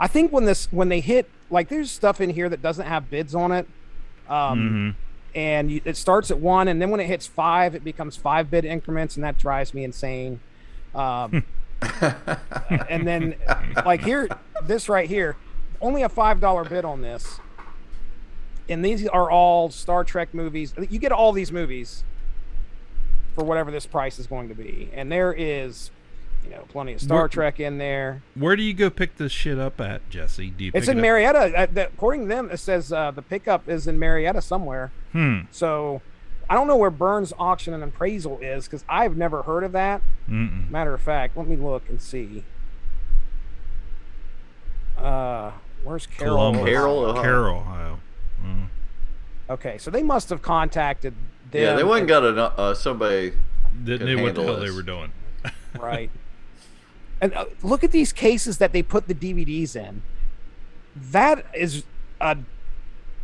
I 0.00 0.08
think 0.08 0.32
when 0.32 0.44
this 0.44 0.66
when 0.72 0.88
they 0.88 1.00
hit 1.00 1.28
like 1.50 1.68
there's 1.68 1.90
stuff 1.90 2.20
in 2.20 2.30
here 2.30 2.48
that 2.48 2.62
doesn't 2.62 2.86
have 2.86 3.10
bids 3.10 3.34
on 3.34 3.52
it, 3.52 3.66
um, 4.28 4.94
Mhm. 4.96 5.36
and 5.36 5.70
you, 5.70 5.80
it 5.84 5.96
starts 5.96 6.30
at 6.30 6.38
one, 6.38 6.66
and 6.68 6.80
then 6.80 6.90
when 6.90 7.00
it 7.00 7.06
hits 7.06 7.26
five, 7.26 7.74
it 7.74 7.84
becomes 7.84 8.16
five 8.16 8.50
bid 8.50 8.64
increments, 8.64 9.16
and 9.16 9.24
that 9.24 9.38
drives 9.38 9.72
me 9.74 9.84
insane. 9.84 10.40
Um, 10.94 11.44
and 12.88 13.06
then 13.06 13.34
like 13.84 14.02
here, 14.02 14.28
this 14.64 14.88
right 14.88 15.08
here, 15.08 15.36
only 15.80 16.02
a 16.02 16.08
five 16.08 16.40
dollar 16.40 16.64
bid 16.64 16.84
on 16.84 17.02
this, 17.02 17.38
and 18.68 18.84
these 18.84 19.06
are 19.08 19.30
all 19.30 19.70
Star 19.70 20.04
Trek 20.04 20.32
movies. 20.34 20.74
You 20.90 20.98
get 20.98 21.12
all 21.12 21.32
these 21.32 21.52
movies 21.52 22.04
for 23.34 23.44
whatever 23.44 23.70
this 23.70 23.86
price 23.86 24.18
is 24.18 24.26
going 24.26 24.48
to 24.48 24.54
be, 24.54 24.90
and 24.94 25.10
there 25.10 25.32
is, 25.32 25.90
you 26.44 26.50
know, 26.50 26.64
plenty 26.68 26.92
of 26.94 27.00
Star 27.00 27.20
Where- 27.20 27.28
Trek 27.28 27.60
in 27.60 27.78
there. 27.78 28.22
Where 28.34 28.56
do 28.56 28.62
you 28.62 28.74
go 28.74 28.90
pick 28.90 29.16
this 29.16 29.32
shit 29.32 29.58
up 29.58 29.80
at, 29.80 30.08
Jesse? 30.10 30.50
Do 30.50 30.64
you? 30.64 30.72
It's 30.74 30.88
in 30.88 30.98
it 30.98 31.00
Marietta. 31.02 31.38
Uh, 31.78 31.82
according 31.82 32.22
to 32.22 32.28
them, 32.28 32.50
it 32.50 32.58
says 32.58 32.92
uh, 32.92 33.10
the 33.10 33.22
pickup 33.22 33.68
is 33.68 33.86
in 33.86 33.98
Marietta 33.98 34.42
somewhere. 34.42 34.92
Hmm. 35.12 35.40
So 35.50 36.02
I 36.50 36.54
don't 36.54 36.66
know 36.66 36.76
where 36.76 36.90
Burns 36.90 37.32
Auction 37.38 37.72
and 37.72 37.82
Appraisal 37.82 38.38
is 38.40 38.66
because 38.66 38.84
I've 38.88 39.16
never 39.16 39.42
heard 39.42 39.64
of 39.64 39.72
that. 39.72 40.02
Mm-mm. 40.28 40.70
Matter 40.70 40.92
of 40.92 41.00
fact, 41.00 41.36
let 41.36 41.46
me 41.46 41.56
look 41.56 41.88
and 41.88 42.00
see. 42.00 42.44
Uh, 44.98 45.52
where's 45.82 46.06
Carroll? 46.06 46.36
Columbus. 46.36 46.64
Carroll, 46.66 46.98
Ohio. 47.04 47.22
Carroll, 47.22 47.56
Ohio. 47.60 47.98
Mm. 48.44 48.66
Okay, 49.50 49.78
so 49.78 49.90
they 49.90 50.02
must 50.02 50.28
have 50.30 50.42
contacted 50.42 51.14
them. 51.52 51.62
yeah, 51.62 51.74
they 51.74 51.84
went 51.84 52.02
and- 52.10 52.10
and 52.10 52.36
got 52.36 52.54
a, 52.58 52.60
uh, 52.60 52.74
somebody. 52.74 53.32
They 53.84 53.98
Could 53.98 54.06
knew 54.06 54.22
what 54.22 54.34
the 54.34 54.40
handle 54.42 54.56
hell 54.56 54.64
they 54.64 54.70
were 54.70 54.82
doing. 54.82 55.12
right. 55.80 56.10
And 57.20 57.32
uh, 57.34 57.44
look 57.62 57.84
at 57.84 57.92
these 57.92 58.12
cases 58.12 58.58
that 58.58 58.72
they 58.72 58.82
put 58.82 59.06
the 59.08 59.14
DVDs 59.14 59.76
in. 59.76 60.02
That 60.94 61.46
is 61.54 61.84
a 62.20 62.36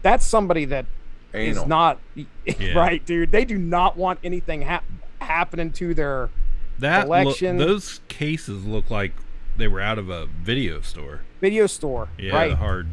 that's 0.02 0.24
somebody 0.24 0.64
that 0.66 0.86
is 1.34 1.56
Anal. 1.58 1.68
not 1.68 1.98
Yeah. 2.46 2.72
right, 2.78 3.04
dude. 3.04 3.30
They 3.32 3.44
do 3.44 3.58
not 3.58 3.96
want 3.96 4.20
anything 4.24 4.62
hap- 4.62 4.84
happening 5.20 5.72
to 5.72 5.92
their 5.94 6.30
That 6.78 7.08
lo- 7.08 7.32
those 7.32 8.00
cases 8.08 8.64
look 8.64 8.88
like 8.90 9.12
they 9.56 9.68
were 9.68 9.80
out 9.80 9.98
of 9.98 10.08
a 10.08 10.26
video 10.26 10.80
store. 10.80 11.20
video 11.40 11.66
store. 11.66 12.08
Yeah, 12.16 12.34
right. 12.34 12.52
hard 12.54 12.86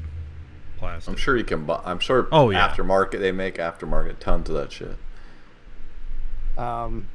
plastic. 0.78 1.10
I'm 1.12 1.16
sure 1.18 1.38
you 1.38 1.44
can 1.44 1.66
buy. 1.66 1.80
I'm 1.86 2.00
sure. 2.00 2.28
Oh, 2.32 2.50
yeah. 2.50 2.68
Aftermarket, 2.70 3.20
they 3.20 3.32
make 3.32 3.56
aftermarket 3.58 4.20
tons 4.20 4.50
of 4.50 4.56
that 4.56 4.72
shit. 4.72 4.98
Um, 6.58 7.10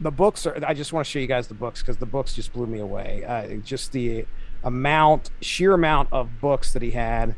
the 0.00 0.10
books 0.10 0.46
are. 0.46 0.58
I 0.66 0.74
just 0.74 0.92
want 0.92 1.06
to 1.06 1.10
show 1.10 1.18
you 1.18 1.26
guys 1.26 1.48
the 1.48 1.54
books 1.54 1.80
because 1.80 1.96
the 1.96 2.06
books 2.06 2.34
just 2.34 2.52
blew 2.52 2.66
me 2.66 2.80
away. 2.80 3.24
Uh, 3.24 3.56
just 3.64 3.92
the 3.92 4.26
amount, 4.62 5.30
sheer 5.40 5.72
amount 5.74 6.08
of 6.12 6.40
books 6.40 6.72
that 6.72 6.82
he 6.82 6.90
had, 6.90 7.34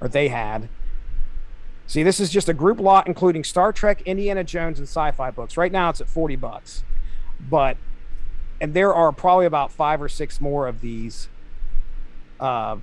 or 0.00 0.08
they 0.08 0.28
had. 0.28 0.68
See, 1.86 2.02
this 2.02 2.20
is 2.20 2.28
just 2.28 2.50
a 2.50 2.54
group 2.54 2.80
lot 2.80 3.06
including 3.06 3.44
Star 3.44 3.72
Trek, 3.72 4.02
Indiana 4.02 4.44
Jones, 4.44 4.78
and 4.78 4.86
sci-fi 4.86 5.30
books. 5.30 5.56
Right 5.56 5.72
now, 5.72 5.88
it's 5.88 6.00
at 6.02 6.08
forty 6.08 6.36
bucks, 6.36 6.84
but 7.40 7.78
and 8.60 8.74
there 8.74 8.92
are 8.92 9.12
probably 9.12 9.46
about 9.46 9.72
five 9.72 10.02
or 10.02 10.08
six 10.08 10.40
more 10.40 10.66
of 10.66 10.80
these. 10.82 11.28
Uh, 12.38 12.76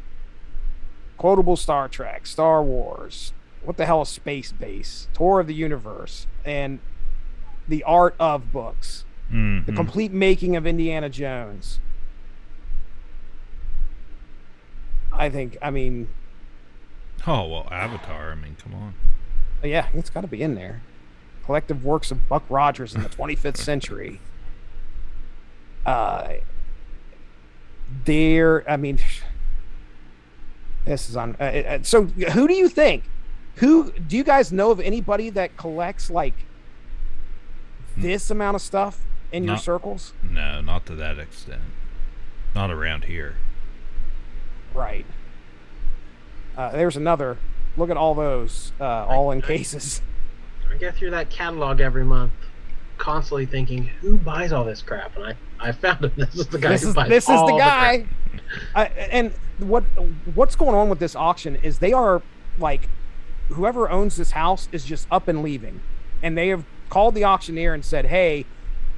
quotable 1.18 1.56
Star 1.56 1.88
Trek, 1.88 2.26
Star 2.26 2.64
Wars. 2.64 3.34
What 3.64 3.78
the 3.78 3.86
hell 3.86 4.02
is 4.02 4.10
Space 4.10 4.52
Base? 4.52 5.08
Tour 5.14 5.40
of 5.40 5.48
the 5.48 5.54
Universe, 5.54 6.28
and 6.44 6.80
the 7.68 7.84
art 7.84 8.16
of 8.20 8.52
books, 8.52 9.06
the 9.30 9.36
Mhm. 9.36 9.76
complete 9.76 10.12
making 10.12 10.56
of 10.56 10.66
Indiana 10.68 11.10
Jones. 11.10 11.80
I 15.12 15.30
think, 15.30 15.58
I 15.62 15.70
mean, 15.72 16.08
Oh 17.28 17.48
well, 17.48 17.68
Avatar. 17.72 18.32
I 18.32 18.36
mean, 18.36 18.56
come 18.62 18.76
on. 18.76 18.94
yeah, 19.64 19.88
it's 19.96 20.10
got 20.12 20.22
to 20.22 20.28
be 20.28 20.42
in 20.44 20.54
there. 20.56 20.82
Collective 21.46 21.84
works 21.84 22.12
of 22.12 22.28
Buck 22.30 22.44
Rogers 22.50 22.94
in 22.94 23.02
the 23.02 23.10
25th 23.10 23.58
century. 23.58 24.20
Uh, 25.86 26.34
there, 28.04 28.70
I 28.70 28.78
mean, 28.78 29.00
this 30.86 31.10
is 31.10 31.16
on. 31.16 31.36
Uh, 31.40 31.44
uh, 31.44 31.80
so, 31.84 32.04
who 32.06 32.48
do 32.48 32.54
you 32.54 32.68
think? 32.70 33.04
Who 33.56 33.92
do 33.92 34.18
you 34.18 34.24
guys 34.24 34.52
know 34.52 34.70
of 34.72 34.80
anybody 34.80 35.30
that 35.32 35.56
collects 35.58 36.10
like 36.10 36.34
this 37.98 38.30
amount 38.30 38.56
of 38.56 38.62
stuff 38.62 39.02
in 39.32 39.44
your 39.44 39.58
circles? 39.58 40.14
No, 40.24 40.62
not 40.62 40.86
to 40.88 40.96
that 40.96 41.20
extent. 41.20 41.62
Not 42.54 42.72
around 42.72 43.06
here. 43.06 43.36
Right. 44.74 45.06
Uh, 46.58 46.72
there's 46.72 46.96
another. 46.98 47.38
Look 47.78 47.90
at 47.90 47.98
all 47.98 48.16
those, 48.16 48.72
uh, 48.80 49.06
all 49.06 49.32
in 49.32 49.42
cases. 49.42 50.02
I 50.72 50.78
get 50.78 50.96
through 50.96 51.12
that 51.12 51.30
catalog 51.30 51.80
every 51.82 52.06
month, 52.06 52.32
constantly 52.98 53.46
thinking, 53.46 53.84
who 54.02 54.18
buys 54.18 54.52
all 54.54 54.64
this 54.64 54.82
crap? 54.82 55.16
And 55.18 55.26
I, 55.26 55.36
I 55.60 55.72
found 55.72 56.06
him. 56.06 56.12
This 56.16 56.36
is 56.36 56.48
the 56.48 56.58
guy 56.60 56.70
this 56.70 56.84
who 56.84 56.90
is 56.90 56.96
buys 56.96 57.10
this 57.10 57.24
is 57.26 57.30
all 57.30 57.48
the 57.48 57.54
crap. 57.56 58.00
guy. 58.00 58.06
I, 58.74 58.86
and 58.86 59.34
what 59.60 59.84
what's 60.34 60.56
going 60.56 60.76
on 60.76 60.90
with 60.90 61.00
this 61.00 61.16
auction 61.16 61.56
is 61.58 61.80
they 61.80 61.94
are 61.94 62.22
like 62.58 62.90
whoever 63.50 63.90
owns 63.90 64.18
this 64.18 64.32
house 64.32 64.68
is 64.72 64.86
just 64.86 65.08
up 65.12 65.28
and 65.28 65.44
leaving, 65.44 65.82
and 66.24 66.38
they 66.38 66.50
have 66.50 66.66
called 66.90 67.16
the 67.16 67.24
auctioneer 67.24 67.74
and 67.74 67.84
said, 67.84 68.06
"Hey, 68.06 68.46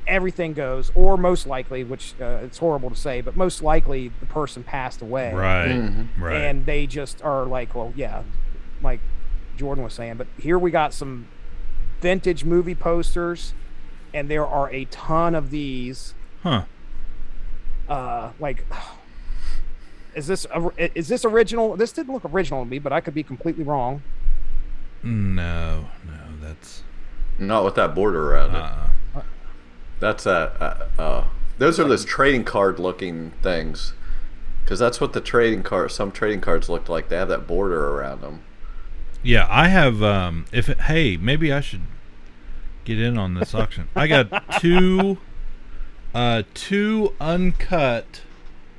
everything 0.08 0.53
goes," 0.53 0.91
or 0.96 1.17
most 1.17 1.46
likely, 1.48 1.84
which 1.84 2.13
uh, 2.22 2.39
it's 2.44 2.58
horrible 2.60 2.89
to 2.89 2.96
say, 2.96 3.22
but 3.22 3.36
most 3.36 3.62
likely 3.62 4.12
the 4.20 4.25
person 4.25 4.63
passed 4.63 5.01
away, 5.01 5.34
Right. 5.34 5.70
Mhm. 5.70 6.08
Right. 6.20 6.36
and 6.41 6.65
they 6.65 6.88
just 6.88 7.22
are 7.24 7.46
like, 7.46 7.75
well, 7.75 7.94
yeah, 7.96 8.24
like 8.82 9.00
Jordan 9.58 9.84
was 9.84 9.94
saying. 9.94 10.15
But 10.17 10.27
here 10.39 10.58
we 10.60 10.72
got 10.72 10.94
some 10.94 11.27
vintage 12.01 12.44
movie 12.46 12.75
posters, 12.75 13.53
and 14.13 14.29
there 14.29 14.46
are 14.46 14.70
a 14.72 14.86
ton 14.86 15.34
of 15.36 15.50
these. 15.50 16.13
huh. 16.44 16.63
Uh, 17.89 18.32
like, 18.39 18.65
is 20.15 20.27
this 20.27 20.46
a- 20.53 20.98
is 20.98 21.08
this 21.08 21.24
original? 21.25 21.75
This 21.77 21.91
didn't 21.91 22.13
look 22.13 22.25
original 22.25 22.63
to 22.63 22.70
me, 22.70 22.79
but 22.79 22.91
I 22.94 23.00
could 23.01 23.13
be 23.13 23.24
completely 23.24 23.63
wrong. 23.63 24.01
No, 25.03 25.89
no, 26.06 26.13
that's 26.41 26.84
Not 27.39 27.63
with 27.63 27.75
that 27.75 27.94
border 27.94 28.34
around 28.34 28.56
it. 28.56 28.63
uh 29.15 29.22
That's 30.00 30.24
that. 30.24 30.62
Uh, 30.62 31.01
uh, 31.01 31.24
those 31.58 31.79
are 31.79 31.88
those 31.88 32.06
trading 32.06 32.44
card 32.44 32.79
looking 32.79 33.32
things. 33.41 33.94
Because 34.63 34.79
that's 34.79 35.00
what 35.00 35.13
the 35.13 35.22
trading 35.22 35.63
card. 35.63 35.91
Some 35.91 36.12
trading 36.12 36.41
cards 36.41 36.67
look 36.67 36.89
like. 36.89 37.10
They 37.10 37.15
have 37.15 37.29
that 37.29 37.48
border 37.48 37.88
around 37.89 38.22
them. 38.22 38.41
Yeah, 39.24 39.48
I 39.50 39.67
have 39.70 40.03
um 40.03 40.46
if 40.51 40.70
it, 40.70 40.82
hey, 40.82 41.17
maybe 41.17 41.51
I 41.51 41.62
should 41.62 41.82
get 42.86 43.00
in 43.00 43.17
on 43.17 43.34
this 43.34 43.53
auction. 43.56 43.89
I 43.96 44.08
got 44.08 44.60
two 44.60 45.17
uh 46.13 46.44
two 46.53 47.13
uncut 47.20 48.22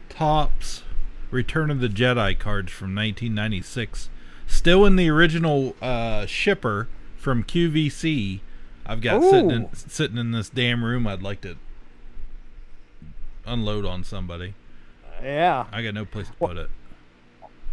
Topps 0.08 0.82
Return 1.30 1.70
of 1.70 1.80
the 1.80 1.88
Jedi 1.88 2.38
cards 2.38 2.72
from 2.72 2.94
1996 2.94 4.08
still 4.46 4.86
in 4.86 4.96
the 4.96 5.10
original 5.10 5.74
uh 5.82 6.26
shipper 6.26 6.88
from 7.16 7.44
QVC. 7.44 8.40
I've 8.88 9.00
got 9.02 9.22
sitting 9.22 9.50
in, 9.50 9.68
sitting 9.74 10.16
in 10.16 10.30
this 10.32 10.48
damn 10.48 10.82
room 10.82 11.06
I'd 11.06 11.22
like 11.22 11.42
to 11.42 11.56
unload 13.46 13.84
on 13.84 14.02
somebody. 14.02 14.54
Yeah. 15.22 15.66
I 15.72 15.82
got 15.82 15.94
no 15.94 16.04
place 16.04 16.28
to 16.28 16.32
Well- 16.38 16.48
put 16.48 16.56
it. 16.58 16.70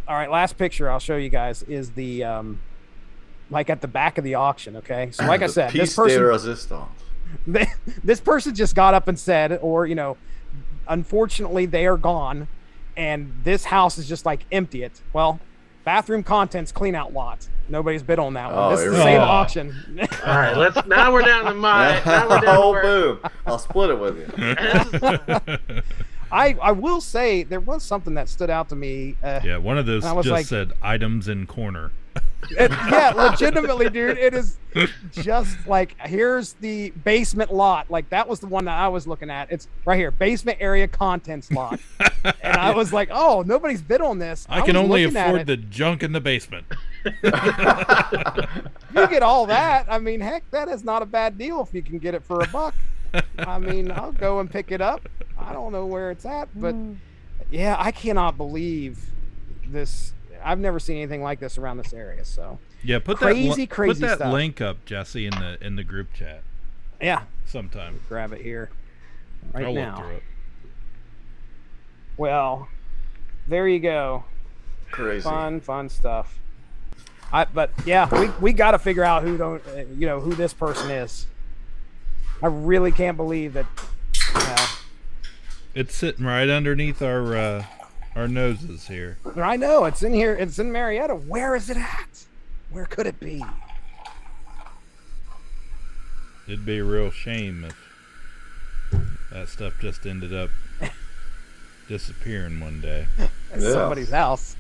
All 0.07 0.15
right, 0.15 0.29
last 0.29 0.57
picture 0.57 0.89
I'll 0.91 1.00
show 1.00 1.15
you 1.17 1.29
guys 1.29 1.63
is 1.63 1.91
the 1.91 2.24
um, 2.24 2.60
like 3.50 3.72
at 3.72 3.81
the 3.81 3.88
back 3.88 4.19
of 4.19 4.24
the 4.24 4.36
auction. 4.36 4.75
Okay, 4.75 5.10
so 5.12 5.25
like 5.25 5.41
I 5.41 5.48
said, 5.48 5.72
this 5.72 5.95
de 5.95 5.95
person 5.95 6.22
resistance. 6.22 6.89
this 8.03 8.19
person 8.19 8.53
just 8.53 8.75
got 8.75 8.93
up 8.93 9.07
and 9.07 9.17
said, 9.17 9.57
or 9.63 9.88
you 9.88 9.95
know, 9.95 10.17
unfortunately 10.88 11.65
they 11.65 11.88
are 11.88 11.98
gone, 11.98 12.48
and 12.95 13.34
this 13.43 13.65
house 13.65 13.98
is 13.98 14.07
just 14.07 14.27
like 14.27 14.45
empty 14.51 14.84
it. 14.84 15.01
Well, 15.12 15.39
bathroom 15.86 16.24
contents 16.24 16.72
clean 16.72 16.96
out 16.96 17.13
lot. 17.13 17.48
Nobody's 17.70 18.04
bid 18.04 18.20
on 18.20 18.34
that 18.34 18.51
one. 18.51 18.58
Oh, 18.58 18.70
this 18.72 18.82
is 18.82 18.92
the 18.92 19.01
same 19.04 19.20
go. 19.20 19.24
auction. 19.24 19.74
All 20.25 20.36
right, 20.36 20.56
let's. 20.56 20.86
Now 20.86 21.13
we're 21.13 21.22
down 21.22 21.46
to 21.46 21.54
my. 21.54 22.01
Now 22.06 22.30
we're 22.30 22.42
down 22.42 22.58
oh, 22.58 22.72
where, 22.72 22.82
boom! 22.82 23.20
I'll 23.46 23.58
split 23.58 23.89
it 23.89 24.00
with 24.00 24.18
you. 24.18 25.84
I 26.32 26.56
I 26.62 26.72
will 26.72 27.01
say 27.01 27.44
there 27.44 27.60
was 27.60 27.84
something 27.84 28.13
that 28.15 28.30
stood 28.30 28.50
out 28.50 28.70
to 28.70 28.75
me. 28.75 29.15
Uh, 29.24 29.39
yeah, 29.44 29.58
one 29.58 29.77
of 29.77 29.86
those 29.86 30.06
I 30.06 30.12
was 30.12 30.25
just 30.25 30.32
like- 30.32 30.46
said 30.46 30.74
items 30.82 31.27
in 31.27 31.48
corner. 31.48 31.92
It- 32.52 32.72
yeah, 32.72 33.12
legitimately, 33.16 33.90
dude. 33.90 34.18
It 34.18 34.34
is 34.34 34.58
just 35.12 35.68
like 35.68 35.96
here's 36.02 36.54
the 36.54 36.92
basement 36.92 37.54
lot. 37.54 37.90
Like 37.90 38.10
that 38.10 38.28
was 38.28 38.40
the 38.40 38.48
one 38.48 38.66
that 38.66 38.78
I 38.78 38.88
was 38.88 39.08
looking 39.08 39.30
at. 39.30 39.52
It's 39.52 39.68
right 39.86 39.98
here, 39.98 40.12
basement 40.12 40.58
area 40.60 40.88
contents 40.88 41.52
lot. 41.52 41.80
and 42.00 42.58
I 42.58 42.72
was 42.75 42.92
like, 42.94 43.10
oh, 43.12 43.44
nobody's 43.46 43.82
bid 43.82 44.02
on 44.02 44.20
this. 44.20 44.46
I 44.50 44.62
can 44.62 44.75
only 44.75 45.04
afford 45.04 45.48
the 45.48 45.58
junk 45.58 46.04
in 46.04 46.12
the 46.12 46.22
basement. 46.22 46.66
You 48.96 49.08
get 49.08 49.24
all 49.24 49.46
that. 49.48 49.88
I 49.90 50.00
mean, 50.00 50.22
heck, 50.22 50.50
that 50.52 50.70
is 50.70 50.84
not 50.84 51.02
a 51.02 51.06
bad 51.06 51.38
deal 51.38 51.62
if 51.62 51.74
you 51.74 51.82
can 51.82 52.00
get 52.00 52.16
it 52.16 52.24
for 52.24 52.42
a 52.42 52.48
buck. 52.48 52.74
I 53.38 53.60
mean, 53.60 53.92
I'll 53.92 54.14
go 54.14 54.40
and 54.40 54.50
pick 54.50 54.72
it 54.72 54.82
up. 54.82 55.08
I 55.38 55.52
don't 55.52 55.74
know 55.74 55.86
where 55.86 56.12
it's 56.12 56.25
at, 56.25 56.48
but 56.56 56.74
hmm. 56.74 56.94
yeah, 57.52 57.75
I 57.78 57.92
cannot 57.92 58.38
believe 58.38 59.12
this. 59.68 60.14
I've 60.46 60.60
never 60.60 60.80
seen 60.80 60.98
anything 60.98 61.22
like 61.24 61.40
this 61.40 61.58
around 61.58 61.78
this 61.78 61.92
area. 61.94 62.24
So 62.24 62.60
Yeah, 62.84 63.00
put 63.00 63.18
Crazy, 63.18 63.50
that 63.50 63.58
li- 63.58 63.68
crazy 63.68 64.02
put 64.02 64.08
that 64.08 64.16
stuff. 64.18 64.32
link 64.34 64.62
up, 64.62 64.86
Jesse, 64.86 65.25
in 65.25 65.32
the 65.32 65.58
in 65.62 65.75
the 65.75 65.84
group 65.84 66.14
chat 66.14 66.42
yeah, 67.02 67.24
sometime. 67.46 68.00
grab 68.08 68.32
it 68.32 68.42
here 68.42 68.70
right 69.54 69.66
I'll 69.66 69.74
now. 69.74 69.96
look 69.98 70.06
through 70.06 70.16
it. 70.18 70.24
Well, 72.18 72.70
there 73.48 73.68
you 73.68 73.80
go. 73.80 74.24
Crazy. 74.92 75.24
Fun, 75.24 75.60
fun 75.60 75.90
stuff. 75.90 76.38
I, 77.34 77.46
but 77.46 77.72
yeah, 77.86 78.08
we, 78.18 78.30
we 78.40 78.54
got 78.54 78.72
to 78.72 78.80
figure 78.80 79.04
out 79.04 79.24
who 79.24 79.38
don't 79.38 79.62
uh, 79.68 79.80
you 79.98 80.06
know 80.08 80.20
who 80.22 80.34
this 80.36 80.54
person 80.54 80.90
is. 80.92 81.28
I 82.42 82.48
really 82.48 82.92
can't 82.92 83.18
believe 83.18 83.54
that. 83.54 83.66
Uh, 84.34 84.68
It's 85.74 85.96
sitting 85.96 86.25
right 86.25 86.48
underneath 86.50 87.02
our 87.02 87.36
uh, 87.36 87.66
our 88.15 88.27
noses 88.27 88.88
here. 88.88 89.17
I 89.36 89.57
know 89.57 89.86
it's 89.86 90.01
in 90.03 90.13
here. 90.13 90.34
It's 90.34 90.57
in 90.60 90.72
Marietta. 90.72 91.15
Where 91.15 91.55
is 91.55 91.69
it 91.69 91.77
at? 91.77 92.25
Where 92.69 92.86
could 92.86 93.07
it 93.07 93.19
be? 93.19 93.43
It'd 96.48 96.65
be 96.65 96.79
a 96.79 96.84
real 96.84 97.10
shame 97.12 97.65
if 97.65 99.01
that 99.31 99.50
stuff 99.50 99.74
just 99.81 100.05
ended 100.05 100.34
up 100.34 100.50
disappearing 101.88 102.60
one 102.60 102.81
day. 102.81 103.07
At 103.19 103.62
Yeah. 103.62 103.72
somebody's 103.72 104.12
house. 104.12 104.55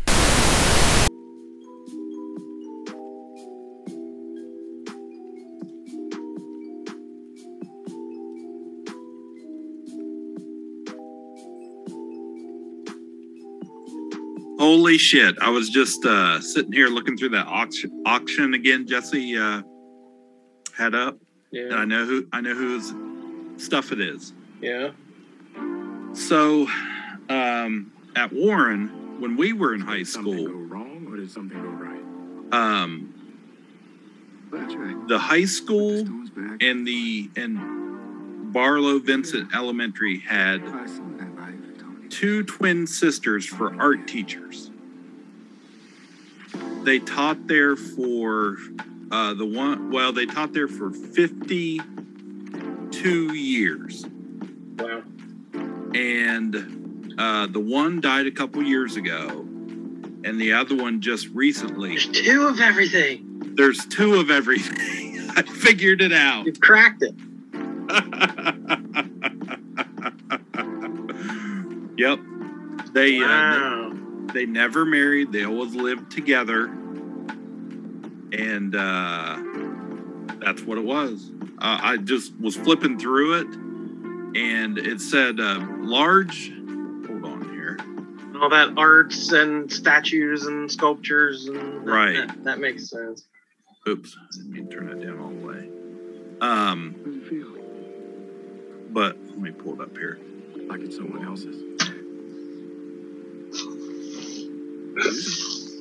Holy 14.75 14.97
shit. 14.97 15.39
I 15.39 15.49
was 15.49 15.69
just 15.69 16.03
uh, 16.03 16.41
sitting 16.41 16.73
here 16.73 16.89
looking 16.89 17.15
through 17.15 17.29
that 17.29 17.47
auction 17.47 18.03
auction 18.05 18.53
again 18.53 18.85
Jesse 18.85 19.37
uh, 19.37 19.61
had 20.75 20.93
up. 20.93 21.17
And 21.53 21.73
I 21.73 21.85
know 21.85 22.03
who 22.05 22.27
I 22.33 22.41
know 22.41 22.53
whose 22.53 22.93
stuff 23.55 23.93
it 23.93 24.01
is. 24.01 24.33
Yeah. 24.59 24.89
So 26.11 26.67
um, 27.29 27.93
at 28.17 28.33
Warren, 28.33 29.21
when 29.21 29.37
we 29.37 29.53
were 29.53 29.73
in 29.73 29.79
high 29.79 29.99
Did 29.99 30.09
something 30.09 30.33
school, 30.33 30.47
go 30.47 30.53
wrong 30.75 31.07
or 31.09 31.15
did 31.15 31.31
something 31.31 31.57
go 31.57 31.69
right? 31.69 32.03
um, 32.51 33.13
That's 34.51 34.75
right. 34.75 35.07
the 35.07 35.17
high 35.17 35.45
school 35.45 35.99
Stone's 36.05 36.29
back. 36.31 36.61
and 36.61 36.85
the 36.85 37.29
and 37.37 38.51
Barlow 38.51 38.99
Vincent 38.99 39.55
Elementary 39.55 40.19
had 40.19 40.61
two 42.09 42.43
twin 42.43 42.87
sisters 42.87 43.45
for 43.45 43.79
art 43.81 44.07
teachers. 44.07 44.71
They 46.83 46.99
taught 46.99 47.47
there 47.47 47.75
for 47.75 48.57
uh, 49.11 49.33
the 49.33 49.45
one. 49.45 49.91
Well, 49.91 50.11
they 50.13 50.25
taught 50.25 50.53
there 50.53 50.67
for 50.67 50.91
fifty-two 50.91 51.83
years, 53.33 54.05
Wow. 54.77 55.03
and 55.95 57.15
uh, 57.17 57.47
the 57.47 57.59
one 57.59 58.01
died 58.01 58.27
a 58.27 58.31
couple 58.31 58.61
years 58.63 58.95
ago, 58.97 59.27
and 60.23 60.39
the 60.39 60.53
other 60.53 60.75
one 60.75 61.01
just 61.01 61.27
recently. 61.29 61.89
There's 61.97 62.07
two 62.09 62.47
of 62.47 62.59
everything. 62.61 63.53
There's 63.55 63.85
two 63.85 64.15
of 64.15 64.29
everything. 64.29 65.29
I 65.37 65.41
figured 65.41 66.01
it 66.01 66.13
out. 66.13 66.45
You 66.45 66.53
cracked 66.53 67.03
it. 67.03 67.15
yep. 71.97 72.19
They 72.93 73.17
uh, 73.21 73.27
Wow. 73.27 73.93
they 74.33 74.45
never 74.45 74.85
married. 74.85 75.31
They 75.31 75.43
always 75.45 75.73
lived 75.75 76.11
together, 76.11 76.65
and 78.31 78.75
uh, 78.75 79.37
that's 80.39 80.61
what 80.63 80.77
it 80.77 80.83
was. 80.83 81.31
Uh, 81.59 81.79
I 81.81 81.97
just 81.97 82.37
was 82.39 82.55
flipping 82.55 82.99
through 82.99 83.39
it, 83.41 83.47
and 84.39 84.77
it 84.77 85.01
said 85.01 85.39
uh, 85.39 85.65
large. 85.79 86.51
Hold 87.07 87.25
on 87.25 87.49
here. 87.53 87.77
All 88.41 88.49
that 88.49 88.73
arts 88.77 89.31
and 89.31 89.71
statues 89.71 90.45
and 90.45 90.69
sculptures 90.71 91.47
and 91.47 91.85
Right. 91.85 92.27
That, 92.27 92.43
that 92.43 92.59
makes 92.59 92.89
sense. 92.89 93.25
Oops, 93.87 94.17
I 94.19 94.25
didn't 94.37 94.51
mean 94.51 94.67
to 94.69 94.75
turn 94.75 94.87
that 94.87 95.01
down 95.05 95.19
all 95.19 95.29
the 95.29 95.45
way. 95.47 95.69
Um, 96.41 96.95
How 96.97 97.03
do 97.05 97.11
you 97.11 97.21
feel? 97.23 97.51
but 98.89 99.17
let 99.29 99.37
me 99.39 99.51
pull 99.51 99.73
it 99.73 99.81
up 99.81 99.95
here. 99.97 100.19
Like 100.67 100.81
it's 100.81 100.95
someone 100.97 101.23
else's. 101.25 101.74
Oh 104.97 105.75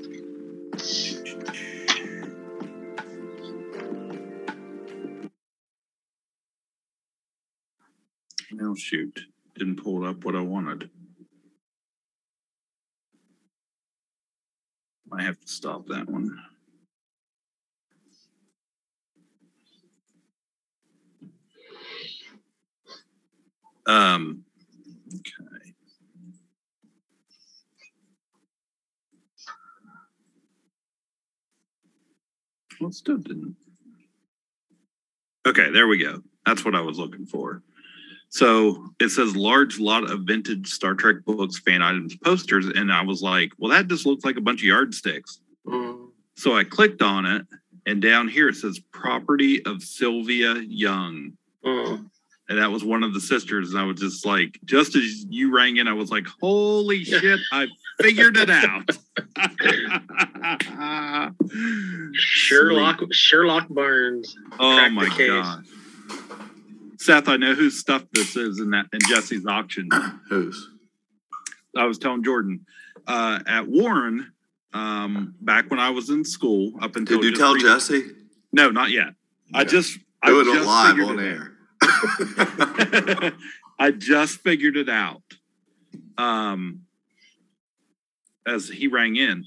shoot, 8.76 9.20
didn't 9.56 9.82
pull 9.82 10.04
up 10.04 10.24
what 10.24 10.34
I 10.34 10.40
wanted. 10.40 10.90
I 15.12 15.22
have 15.22 15.40
to 15.40 15.48
stop 15.48 15.86
that 15.88 16.08
one. 16.08 16.36
Um, 23.86 24.44
Well, 32.80 32.90
it 32.90 32.94
still 32.94 33.18
didn't. 33.18 33.56
Okay, 35.46 35.70
there 35.70 35.86
we 35.86 35.98
go. 35.98 36.22
That's 36.46 36.64
what 36.64 36.74
I 36.74 36.80
was 36.80 36.98
looking 36.98 37.26
for. 37.26 37.62
So 38.28 38.90
it 39.00 39.10
says 39.10 39.36
large 39.36 39.78
lot 39.78 40.10
of 40.10 40.22
vintage 40.22 40.68
Star 40.68 40.94
Trek 40.94 41.16
books, 41.24 41.58
fan 41.58 41.82
items, 41.82 42.16
posters, 42.16 42.66
and 42.66 42.92
I 42.92 43.02
was 43.02 43.22
like, 43.22 43.52
well, 43.58 43.70
that 43.70 43.86
just 43.86 44.06
looks 44.06 44.24
like 44.24 44.36
a 44.36 44.40
bunch 44.40 44.60
of 44.60 44.66
yardsticks. 44.66 45.40
Mm. 45.66 46.08
So 46.34 46.56
I 46.56 46.64
clicked 46.64 47.00
on 47.00 47.26
it, 47.26 47.46
and 47.86 48.02
down 48.02 48.26
here 48.26 48.48
it 48.48 48.56
says 48.56 48.80
property 48.90 49.64
of 49.66 49.82
Sylvia 49.82 50.54
Young. 50.56 51.34
Mm. 51.64 52.10
And 52.48 52.58
that 52.58 52.70
was 52.70 52.84
one 52.84 53.02
of 53.04 53.14
the 53.14 53.20
sisters. 53.20 53.70
And 53.70 53.78
I 53.78 53.84
was 53.84 54.00
just 54.00 54.26
like, 54.26 54.58
just 54.64 54.96
as 54.96 55.24
you 55.28 55.54
rang 55.54 55.76
in, 55.76 55.86
I 55.86 55.92
was 55.92 56.10
like, 56.10 56.26
holy 56.40 57.04
shit, 57.04 57.40
I 57.52 57.68
figured 58.00 58.36
it 58.36 58.50
out. 58.50 58.90
Sherlock 62.12 63.00
Sherlock 63.12 63.66
Barnes. 63.68 64.36
Oh 64.58 64.76
the 64.84 64.90
my 64.90 65.08
case. 65.08 65.28
god. 65.28 65.64
Seth, 66.98 67.28
I 67.28 67.36
know 67.36 67.54
whose 67.54 67.78
stuff 67.78 68.04
this 68.12 68.34
is 68.36 68.60
in 68.60 68.70
that 68.70 68.86
in 68.92 69.00
Jesse's 69.08 69.44
auction. 69.46 69.88
Who's? 70.30 70.70
I 71.76 71.84
was 71.84 71.98
telling 71.98 72.24
Jordan 72.24 72.64
uh, 73.06 73.40
at 73.46 73.66
Warren 73.68 74.32
um, 74.72 75.34
back 75.40 75.70
when 75.70 75.80
I 75.80 75.90
was 75.90 76.08
in 76.08 76.24
school. 76.24 76.72
Up 76.80 76.96
until 76.96 77.20
Did 77.20 77.32
you 77.32 77.36
tell 77.36 77.52
recent- 77.54 77.72
Jesse? 77.72 78.02
No, 78.52 78.70
not 78.70 78.90
yet. 78.90 79.08
I 79.52 79.62
Okay. 79.62 79.70
just 79.70 79.98
I 80.22 80.28
Do 80.28 80.40
it 80.40 80.44
just 80.54 80.66
live 80.66 80.98
on 81.00 81.18
it 81.18 81.22
air. 81.22 81.50
I 83.78 83.90
just 83.90 84.40
figured 84.40 84.76
it 84.78 84.88
out. 84.88 85.22
Um, 86.16 86.82
as 88.46 88.68
he 88.68 88.88
rang 88.88 89.16
in, 89.16 89.44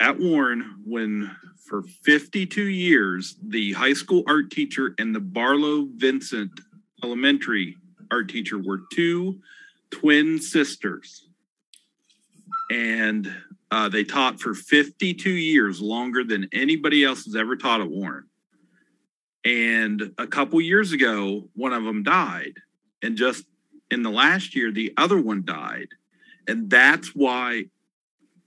at 0.00 0.18
Warren 0.18 0.82
when 0.84 1.34
for 1.66 1.82
52 1.82 2.62
years 2.62 3.36
the 3.42 3.72
high 3.72 3.92
school 3.92 4.22
art 4.26 4.50
teacher 4.50 4.94
and 4.98 5.14
the 5.14 5.20
Barlow 5.20 5.88
Vincent 5.96 6.60
Elementary 7.02 7.76
art 8.10 8.28
teacher 8.28 8.58
were 8.58 8.82
two 8.92 9.40
twin 9.90 10.40
sisters, 10.40 11.26
and 12.70 13.32
uh, 13.70 13.88
they 13.88 14.04
taught 14.04 14.40
for 14.40 14.54
52 14.54 15.30
years, 15.30 15.80
longer 15.80 16.24
than 16.24 16.48
anybody 16.52 17.04
else 17.04 17.24
has 17.24 17.36
ever 17.36 17.56
taught 17.56 17.80
at 17.80 17.90
Warren. 17.90 18.24
And 19.44 20.12
a 20.18 20.26
couple 20.26 20.60
years 20.60 20.92
ago, 20.92 21.48
one 21.54 21.72
of 21.72 21.84
them 21.84 22.02
died, 22.02 22.54
and 23.02 23.16
just 23.16 23.44
in 23.90 24.02
the 24.02 24.10
last 24.10 24.56
year, 24.56 24.72
the 24.72 24.92
other 24.96 25.20
one 25.20 25.44
died, 25.44 25.88
and 26.48 26.70
that's 26.70 27.08
why 27.08 27.66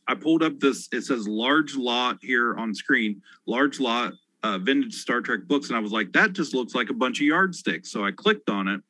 I 0.10 0.16
pulled 0.16 0.42
up 0.42 0.60
this. 0.60 0.90
It 0.92 1.04
says 1.04 1.28
large 1.28 1.76
lot 1.76 2.18
here 2.22 2.56
on 2.56 2.74
screen, 2.74 3.22
large 3.46 3.80
lot 3.80 4.14
uh, 4.42 4.58
vintage 4.58 4.96
Star 4.96 5.22
Trek 5.22 5.42
books, 5.46 5.68
and 5.68 5.78
I 5.78 5.80
was 5.80 5.92
like, 5.92 6.12
that 6.14 6.34
just 6.34 6.56
looks 6.56 6.74
like 6.74 6.90
a 6.90 6.96
bunch 6.96 7.20
of 7.20 7.28
yardsticks. 7.28 7.92
So 7.92 8.04
I 8.04 8.12
clicked 8.12 8.50
on 8.50 8.68
it, 8.68 8.82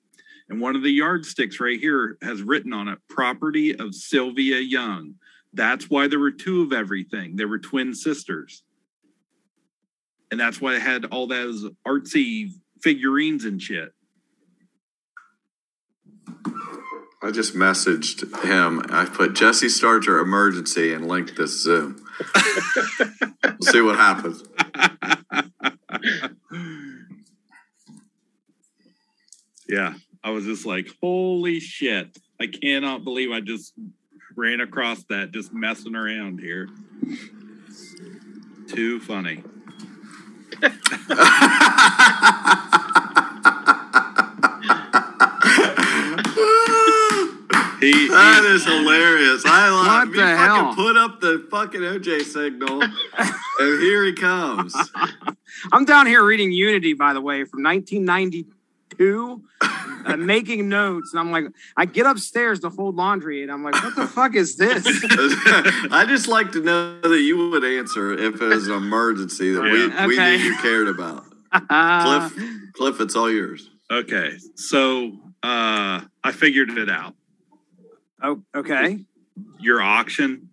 and 0.47 0.61
one 0.61 0.77
of 0.77 0.81
the 0.81 0.91
yardsticks 0.91 1.59
right 1.59 1.77
here 1.77 2.17
has 2.21 2.41
written 2.41 2.71
on 2.71 2.87
it, 2.87 2.99
"Property 3.09 3.75
of 3.75 3.93
Sylvia 3.93 4.59
Young." 4.59 5.15
That's 5.51 5.89
why 5.89 6.07
there 6.07 6.19
were 6.19 6.31
two 6.31 6.61
of 6.61 6.71
everything. 6.71 7.35
There 7.35 7.49
were 7.49 7.59
twin 7.59 7.93
sisters, 7.93 8.63
and 10.31 10.39
that's 10.39 10.61
why 10.61 10.75
I 10.75 10.79
had 10.79 11.03
all 11.05 11.27
those 11.27 11.65
artsy 11.85 12.53
figurines 12.81 13.43
and 13.43 13.61
shit. 13.61 13.93
I 17.21 17.31
just 17.31 17.53
messaged 17.53 18.21
him. 18.45 18.81
I 18.89 19.05
put 19.05 19.33
Jesse 19.33 19.69
Starcher 19.69 20.19
emergency 20.19 20.93
and 20.93 21.07
linked 21.07 21.35
this 21.35 21.61
Zoom. 21.61 22.01
we'll 23.43 23.57
see 23.61 23.81
what 23.81 23.97
happens. 23.97 24.43
yeah, 29.67 29.93
I 30.23 30.29
was 30.31 30.45
just 30.45 30.65
like, 30.65 30.87
holy 31.01 31.59
shit. 31.59 32.17
I 32.39 32.47
cannot 32.47 33.03
believe 33.03 33.31
I 33.31 33.41
just 33.41 33.73
ran 34.35 34.61
across 34.61 35.03
that 35.09 35.31
just 35.31 35.53
messing 35.53 35.95
around 35.95 36.39
here. 36.39 36.69
Too 38.69 38.99
funny. 39.01 39.43
He, 47.79 47.91
he- 47.93 48.07
That 48.09 48.38
is 48.49 48.65
hilarious. 48.65 49.43
I 49.45 49.69
love 49.69 49.87
What 49.87 50.07
you 50.07 50.13
the 50.15 50.21
fucking 50.21 50.37
hell? 50.65 50.75
put 50.75 50.97
up 50.97 51.19
the 51.21 51.47
fucking 51.51 51.81
OJ 51.81 52.21
signal, 52.23 52.81
and 52.83 53.81
here 53.81 54.03
he 54.05 54.13
comes. 54.13 54.75
I'm 55.71 55.85
down 55.85 56.05
here 56.07 56.23
reading 56.23 56.51
Unity, 56.51 56.93
by 56.93 57.13
the 57.13 57.21
way, 57.21 57.43
from 57.45 57.63
1992, 57.63 59.43
uh, 60.05 60.15
making 60.17 60.69
notes. 60.69 61.11
And 61.13 61.19
I'm 61.19 61.31
like, 61.31 61.45
I 61.77 61.85
get 61.85 62.05
upstairs 62.05 62.59
to 62.61 62.69
fold 62.71 62.95
laundry, 62.95 63.43
and 63.43 63.51
I'm 63.51 63.63
like, 63.63 63.75
what 63.83 63.95
the 63.95 64.07
fuck 64.07 64.35
is 64.35 64.55
this? 64.57 64.83
I 65.91 66.05
just 66.07 66.27
like 66.27 66.51
to 66.53 66.61
know 66.61 66.99
that 67.01 67.19
you 67.21 67.49
would 67.49 67.63
answer 67.63 68.13
if 68.13 68.41
it 68.41 68.45
was 68.45 68.67
an 68.67 68.73
emergency 68.75 69.53
that 69.53 69.61
we, 69.63 69.87
Yeah. 69.87 70.07
we 70.07 70.17
knew 70.17 70.23
you 70.23 70.55
cared 70.57 70.87
about. 70.87 71.25
Uh, 71.51 72.29
Cliff, 72.29 72.43
Cliff, 72.73 73.01
it's 73.01 73.15
all 73.15 73.29
yours. 73.31 73.69
okay, 73.91 74.33
so 74.55 75.11
uh, 75.43 76.01
I 76.23 76.31
figured 76.31 76.69
it 76.77 76.89
out. 76.89 77.15
Oh, 78.21 78.41
okay. 78.55 78.99
Your 79.59 79.81
auction, 79.81 80.49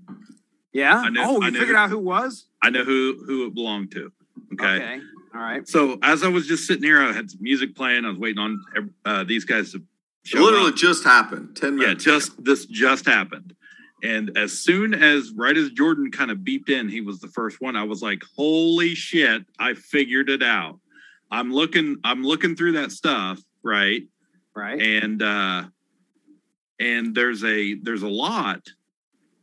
Yeah. 0.72 0.96
I 0.96 1.08
know- 1.10 1.22
oh, 1.38 1.42
I 1.42 1.46
you 1.46 1.52
know 1.52 1.58
figured 1.60 1.76
out 1.76 1.90
who 1.90 1.98
was? 1.98 2.46
I 2.62 2.70
know 2.70 2.84
who 2.84 3.22
who 3.26 3.46
it 3.46 3.54
belonged 3.54 3.92
to. 3.92 4.12
Okay. 4.54 4.66
Okay. 4.76 5.00
All 5.34 5.40
right. 5.40 5.68
So 5.68 5.98
as 6.02 6.22
I 6.22 6.28
was 6.28 6.46
just 6.46 6.66
sitting 6.66 6.82
here, 6.84 7.00
I 7.02 7.12
had 7.12 7.30
some 7.30 7.42
music 7.42 7.74
playing. 7.74 8.04
I 8.04 8.08
was 8.08 8.18
waiting 8.18 8.38
on 8.38 8.62
uh, 9.04 9.24
these 9.24 9.44
guys 9.44 9.72
to 9.72 9.78
It 10.24 10.34
literally 10.40 10.70
up. 10.70 10.76
just 10.76 11.04
happened. 11.04 11.56
10 11.56 11.76
minutes. 11.76 12.06
Yeah, 12.06 12.12
minutes. 12.12 12.26
just 12.28 12.44
this 12.44 12.66
just 12.66 13.06
happened. 13.06 13.54
And 14.02 14.36
as 14.36 14.52
soon 14.58 14.94
as 14.94 15.32
right 15.32 15.56
as 15.56 15.70
Jordan 15.70 16.10
kind 16.10 16.30
of 16.30 16.38
beeped 16.38 16.68
in, 16.70 16.88
he 16.88 17.00
was 17.00 17.20
the 17.20 17.28
first 17.28 17.60
one. 17.60 17.76
I 17.76 17.84
was 17.84 18.02
like, 18.02 18.22
"Holy 18.36 18.94
shit! 18.94 19.44
I 19.58 19.74
figured 19.74 20.28
it 20.30 20.42
out." 20.42 20.78
I'm 21.30 21.52
looking, 21.52 21.96
I'm 22.04 22.22
looking 22.22 22.54
through 22.56 22.72
that 22.72 22.92
stuff, 22.92 23.40
right? 23.62 24.02
Right. 24.54 24.80
And 24.80 25.22
uh, 25.22 25.64
and 26.78 27.14
there's 27.14 27.44
a 27.44 27.74
there's 27.74 28.02
a 28.02 28.08
lot, 28.08 28.62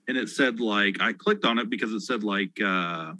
and 0.07 0.17
it 0.17 0.29
said 0.29 0.59
like 0.59 1.01
I 1.01 1.13
clicked 1.13 1.45
on 1.45 1.59
it 1.59 1.69
because 1.69 1.91
it 1.91 2.01
said 2.01 2.23
like 2.23 2.59
uh, 2.63 3.13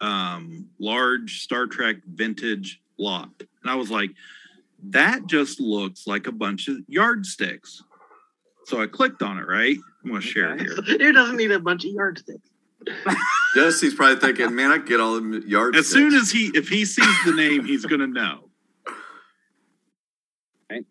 um, 0.00 0.68
large 0.78 1.40
Star 1.40 1.66
Trek 1.66 1.96
vintage 2.06 2.80
lot, 2.98 3.30
and 3.62 3.70
I 3.70 3.74
was 3.74 3.90
like, 3.90 4.10
that 4.84 5.26
just 5.26 5.60
looks 5.60 6.06
like 6.06 6.26
a 6.26 6.32
bunch 6.32 6.68
of 6.68 6.78
yardsticks. 6.88 7.82
So 8.64 8.80
I 8.80 8.86
clicked 8.86 9.22
on 9.22 9.38
it, 9.38 9.46
right? 9.46 9.76
I'm 10.02 10.10
going 10.10 10.22
to 10.22 10.26
share 10.26 10.54
it 10.56 10.60
here. 10.60 10.76
Who 10.98 11.12
doesn't 11.12 11.36
need 11.36 11.50
a 11.52 11.60
bunch 11.60 11.84
of 11.84 11.92
yardsticks? 11.92 12.48
Jesse's 13.54 13.94
probably 13.94 14.16
thinking, 14.16 14.54
man, 14.54 14.70
I 14.70 14.78
get 14.78 15.00
all 15.00 15.20
the 15.20 15.42
yards. 15.46 15.76
As 15.76 15.86
soon 15.86 16.14
as 16.14 16.30
he, 16.30 16.50
if 16.54 16.68
he 16.68 16.84
sees 16.84 17.24
the 17.24 17.32
name, 17.32 17.64
he's 17.64 17.84
going 17.84 18.00
to 18.00 18.06
know. 18.06 18.48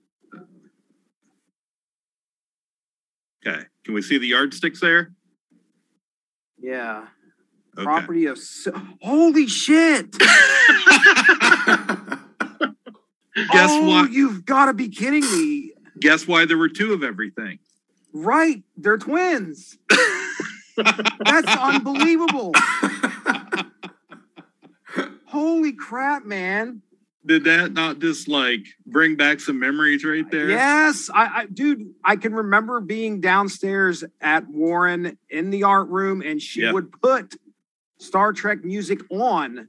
Okay. 3.45 3.63
Can 3.84 3.93
we 3.93 4.01
see 4.01 4.17
the 4.17 4.27
yardsticks 4.27 4.80
there? 4.80 5.13
Yeah. 6.60 7.08
Okay. 7.77 7.84
Property 7.84 8.25
of. 8.25 8.38
S- 8.38 8.67
Holy 9.01 9.47
shit. 9.47 10.12
Guess 13.51 13.71
oh, 13.71 13.88
what? 13.88 14.12
You've 14.12 14.45
got 14.45 14.65
to 14.65 14.73
be 14.73 14.89
kidding 14.89 15.21
me. 15.21 15.73
Guess 15.99 16.27
why 16.27 16.45
there 16.45 16.58
were 16.58 16.69
two 16.69 16.93
of 16.93 17.04
everything? 17.04 17.60
Right. 18.13 18.63
They're 18.77 18.97
twins. 18.97 19.77
That's 20.77 21.47
unbelievable. 21.47 22.54
Holy 25.25 25.71
crap, 25.71 26.25
man. 26.25 26.82
Did 27.26 27.44
that 27.44 27.74
not 27.74 28.00
just 28.00 28.28
like 28.28 28.66
bring 28.86 29.16
back 29.16 29.40
some 29.40 29.60
memories 29.60 30.04
right 30.04 30.30
there? 30.32 30.50
Yes, 30.50 31.10
I, 31.14 31.42
I 31.42 31.46
dude, 31.46 31.94
I 32.04 32.16
can 32.16 32.34
remember 32.34 32.80
being 32.82 33.22
downstairs 33.22 34.04
at 34.20 34.48
Warren 34.48 35.18
in 35.30 35.52
the 35.52 35.64
art 35.64 35.88
room 35.90 36.22
and 36.22 36.42
she 36.42 36.62
Yep. 36.62 36.74
would 36.74 36.92
put 37.02 37.36
Star 38.00 38.34
Trek 38.34 38.64
music 38.64 39.02
on 39.12 39.68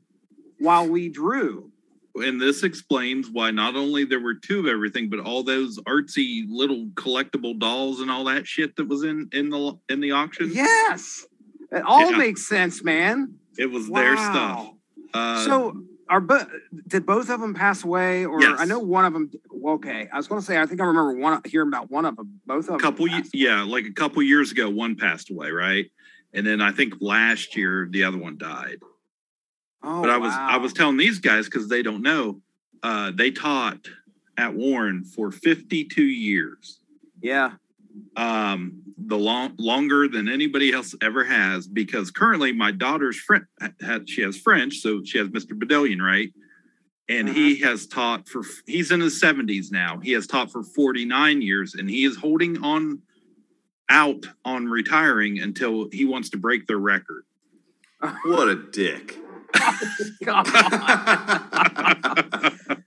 while 0.59 0.89
we 0.89 1.11
drew. 1.11 1.71
And 2.15 2.41
this 2.41 2.63
explains 2.63 3.29
why 3.31 3.51
not 3.51 3.75
only 3.75 4.05
there 4.05 4.21
were 4.21 4.35
two 4.35 4.61
of 4.61 4.67
everything, 4.67 5.11
but 5.11 5.21
all 5.21 5.43
those 5.43 5.79
artsy 5.81 6.45
little 6.49 6.87
collectible 6.95 7.59
dolls 7.59 8.01
and 8.01 8.11
all 8.11 8.25
that 8.25 8.47
shit 8.47 8.77
that 8.77 8.89
was 8.89 9.03
in 9.03 9.29
in 9.33 9.51
the 9.51 9.79
in 9.91 10.01
the 10.01 10.13
auction. 10.13 10.51
Yes. 10.55 11.27
It 11.71 11.83
all 11.83 12.11
Yeah. 12.13 12.17
makes 12.19 12.47
sense, 12.47 12.83
man. 12.85 13.35
It 13.59 13.71
was 13.71 13.89
their 13.91 14.17
stuff. 14.17 14.71
Uh, 15.15 15.45
so 15.45 15.85
are 16.13 16.21
but 16.21 16.47
did 16.87 17.07
both 17.07 17.31
of 17.31 17.41
them 17.41 17.55
pass 17.55 17.85
away 17.85 18.27
or 18.27 18.39
Yes. 18.41 18.61
I 18.61 18.67
know 18.67 18.79
one 18.79 19.07
of 19.07 19.15
them 19.15 19.31
okay. 19.65 20.09
I 20.13 20.17
was 20.19 20.29
going 20.29 20.41
to 20.41 20.47
say 20.47 20.61
I 20.61 20.67
think 20.67 20.81
I 20.81 20.85
remember 20.85 21.15
one 21.15 21.41
hearing 21.47 21.69
about 21.69 21.91
one 21.91 22.05
of 22.05 22.17
them. 22.17 22.41
Both 22.45 22.69
of 22.69 22.75
a 22.75 22.79
couple, 22.79 23.07
them. 23.07 23.25
ye- 23.33 23.47
yeah, 23.47 23.63
like 23.63 23.87
a 23.87 23.93
couple 23.93 24.23
years 24.23 24.53
ago, 24.53 24.69
one 24.69 24.95
passed 24.95 25.31
away, 25.31 25.51
right? 25.51 25.91
And 26.35 26.47
then 26.47 26.61
I 26.61 26.71
think 26.71 26.95
last 27.01 27.57
year 27.57 27.89
the 27.91 28.05
other 28.05 28.19
one 28.19 28.37
died. 28.37 28.77
Oh, 29.83 30.03
but 30.03 30.11
I 30.11 30.19
was 30.19 30.33
I 30.35 30.59
was 30.59 30.75
telling 30.75 30.99
these 30.99 31.19
guys 31.19 31.47
because 31.47 31.69
they 31.69 31.83
don't 31.83 32.03
know. 32.03 32.43
Uh, 32.83 33.11
they 33.15 33.31
taught 33.31 33.89
at 34.37 34.55
Warren 34.55 35.05
for 35.05 35.31
52 35.33 36.03
years. 36.03 36.79
Yeah. 37.23 37.53
Um, 38.17 38.83
the 38.99 39.17
long 39.17 39.55
longer 39.59 40.09
than 40.09 40.29
anybody 40.29 40.73
else 40.73 40.95
ever 41.03 41.25
has 41.25 41.67
because 41.67 42.11
currently 42.11 42.53
my 42.53 42.71
daughter's 42.71 43.19
friend 43.19 43.45
had 43.81 44.09
she 44.09 44.23
has 44.23 44.37
French, 44.37 44.79
so 44.79 45.03
she 45.05 45.19
has 45.19 45.29
Mr. 45.29 45.53
Bedellian, 45.53 46.01
right? 46.01 46.31
And 47.09 47.29
he 47.29 47.61
has 47.61 47.87
taught 47.87 48.29
for 48.29 48.43
he's 48.67 48.91
in 48.91 49.01
his 49.01 49.21
70s 49.21 49.71
now. 49.71 49.99
He 49.99 50.13
has 50.13 50.27
taught 50.27 50.51
for 50.51 50.63
49 50.63 51.43
years 51.43 51.75
and 51.75 51.91
he 51.91 52.05
is 52.05 52.17
holding 52.17 52.63
on 52.63 53.03
out 53.89 54.25
on 54.45 54.67
retiring 54.67 55.41
until 55.41 55.89
he 55.93 56.05
wants 56.05 56.31
to 56.31 56.39
break 56.39 56.67
their 56.67 56.79
record. 56.79 57.25
what 58.25 58.49
a 58.49 58.55
dick. 58.55 59.19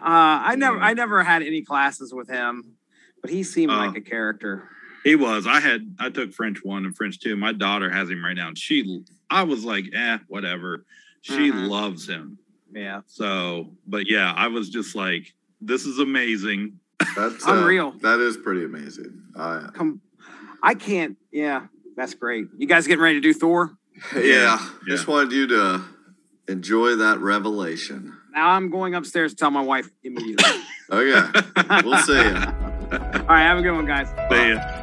Uh, 0.00 0.40
I 0.42 0.54
never, 0.54 0.78
I 0.78 0.94
never 0.94 1.22
had 1.22 1.42
any 1.42 1.62
classes 1.62 2.14
with 2.14 2.28
him, 2.28 2.77
but 3.22 3.30
he 3.30 3.42
seemed 3.42 3.72
Oh. 3.72 3.76
like 3.76 3.96
a 3.96 4.00
character. 4.00 4.68
he 5.04 5.14
was. 5.14 5.46
I 5.46 5.60
had 5.60 5.94
I 5.98 6.10
took 6.10 6.32
French 6.32 6.62
one 6.64 6.84
and 6.84 6.94
French 6.96 7.18
two. 7.20 7.36
My 7.36 7.52
daughter 7.52 7.88
has 7.90 8.10
him 8.10 8.24
right 8.24 8.36
now. 8.36 8.48
And 8.48 8.58
she 8.58 9.02
I 9.30 9.42
was 9.44 9.64
like, 9.64 9.86
eh, 9.94 10.18
whatever. 10.26 10.84
She 11.22 11.50
Mhm. 11.50 11.68
loves 11.68 12.08
him. 12.08 12.38
Yeah, 12.74 13.00
So, 13.06 13.72
but 13.86 14.10
yeah, 14.10 14.32
I 14.36 14.48
was 14.48 14.68
just 14.68 14.94
like, 14.94 15.32
this 15.60 15.86
is 15.86 15.98
amazing. 15.98 16.78
That's 17.16 17.46
uh, 17.48 17.52
Unreal. 17.52 17.92
That 18.02 18.20
is 18.20 18.36
pretty 18.36 18.64
amazing. 18.64 19.22
Uh, 19.34 19.70
come. 19.70 20.00
I 20.62 20.74
can't. 20.74 21.16
Yeah, 21.32 21.66
That's 21.96 22.14
great. 22.14 22.46
You 22.58 22.66
guys 22.66 22.86
getting 22.86 23.02
ready 23.02 23.16
to 23.16 23.20
do 23.20 23.32
Thor? 23.32 23.76
Yeah, 24.14 24.22
Yeah. 24.22 24.68
just 24.86 25.08
wanted 25.08 25.32
you 25.32 25.46
to 25.48 25.82
enjoy 26.48 26.96
that 26.96 27.18
revelation. 27.20 28.12
Now 28.32 28.50
I'm 28.50 28.70
going 28.70 28.94
upstairs 28.94 29.32
to 29.32 29.36
tell 29.36 29.50
my 29.50 29.62
wife 29.62 29.88
immediately. 30.04 30.60
Okay, 30.90 31.22
we'll 31.84 31.98
see 31.98 32.14
you. 32.14 32.34
All 33.14 33.20
right, 33.28 33.42
have 33.42 33.58
a 33.58 33.62
good 33.62 33.72
one, 33.72 33.86
guys. 33.86 34.08
See 34.30 34.50
ya. 34.50 34.77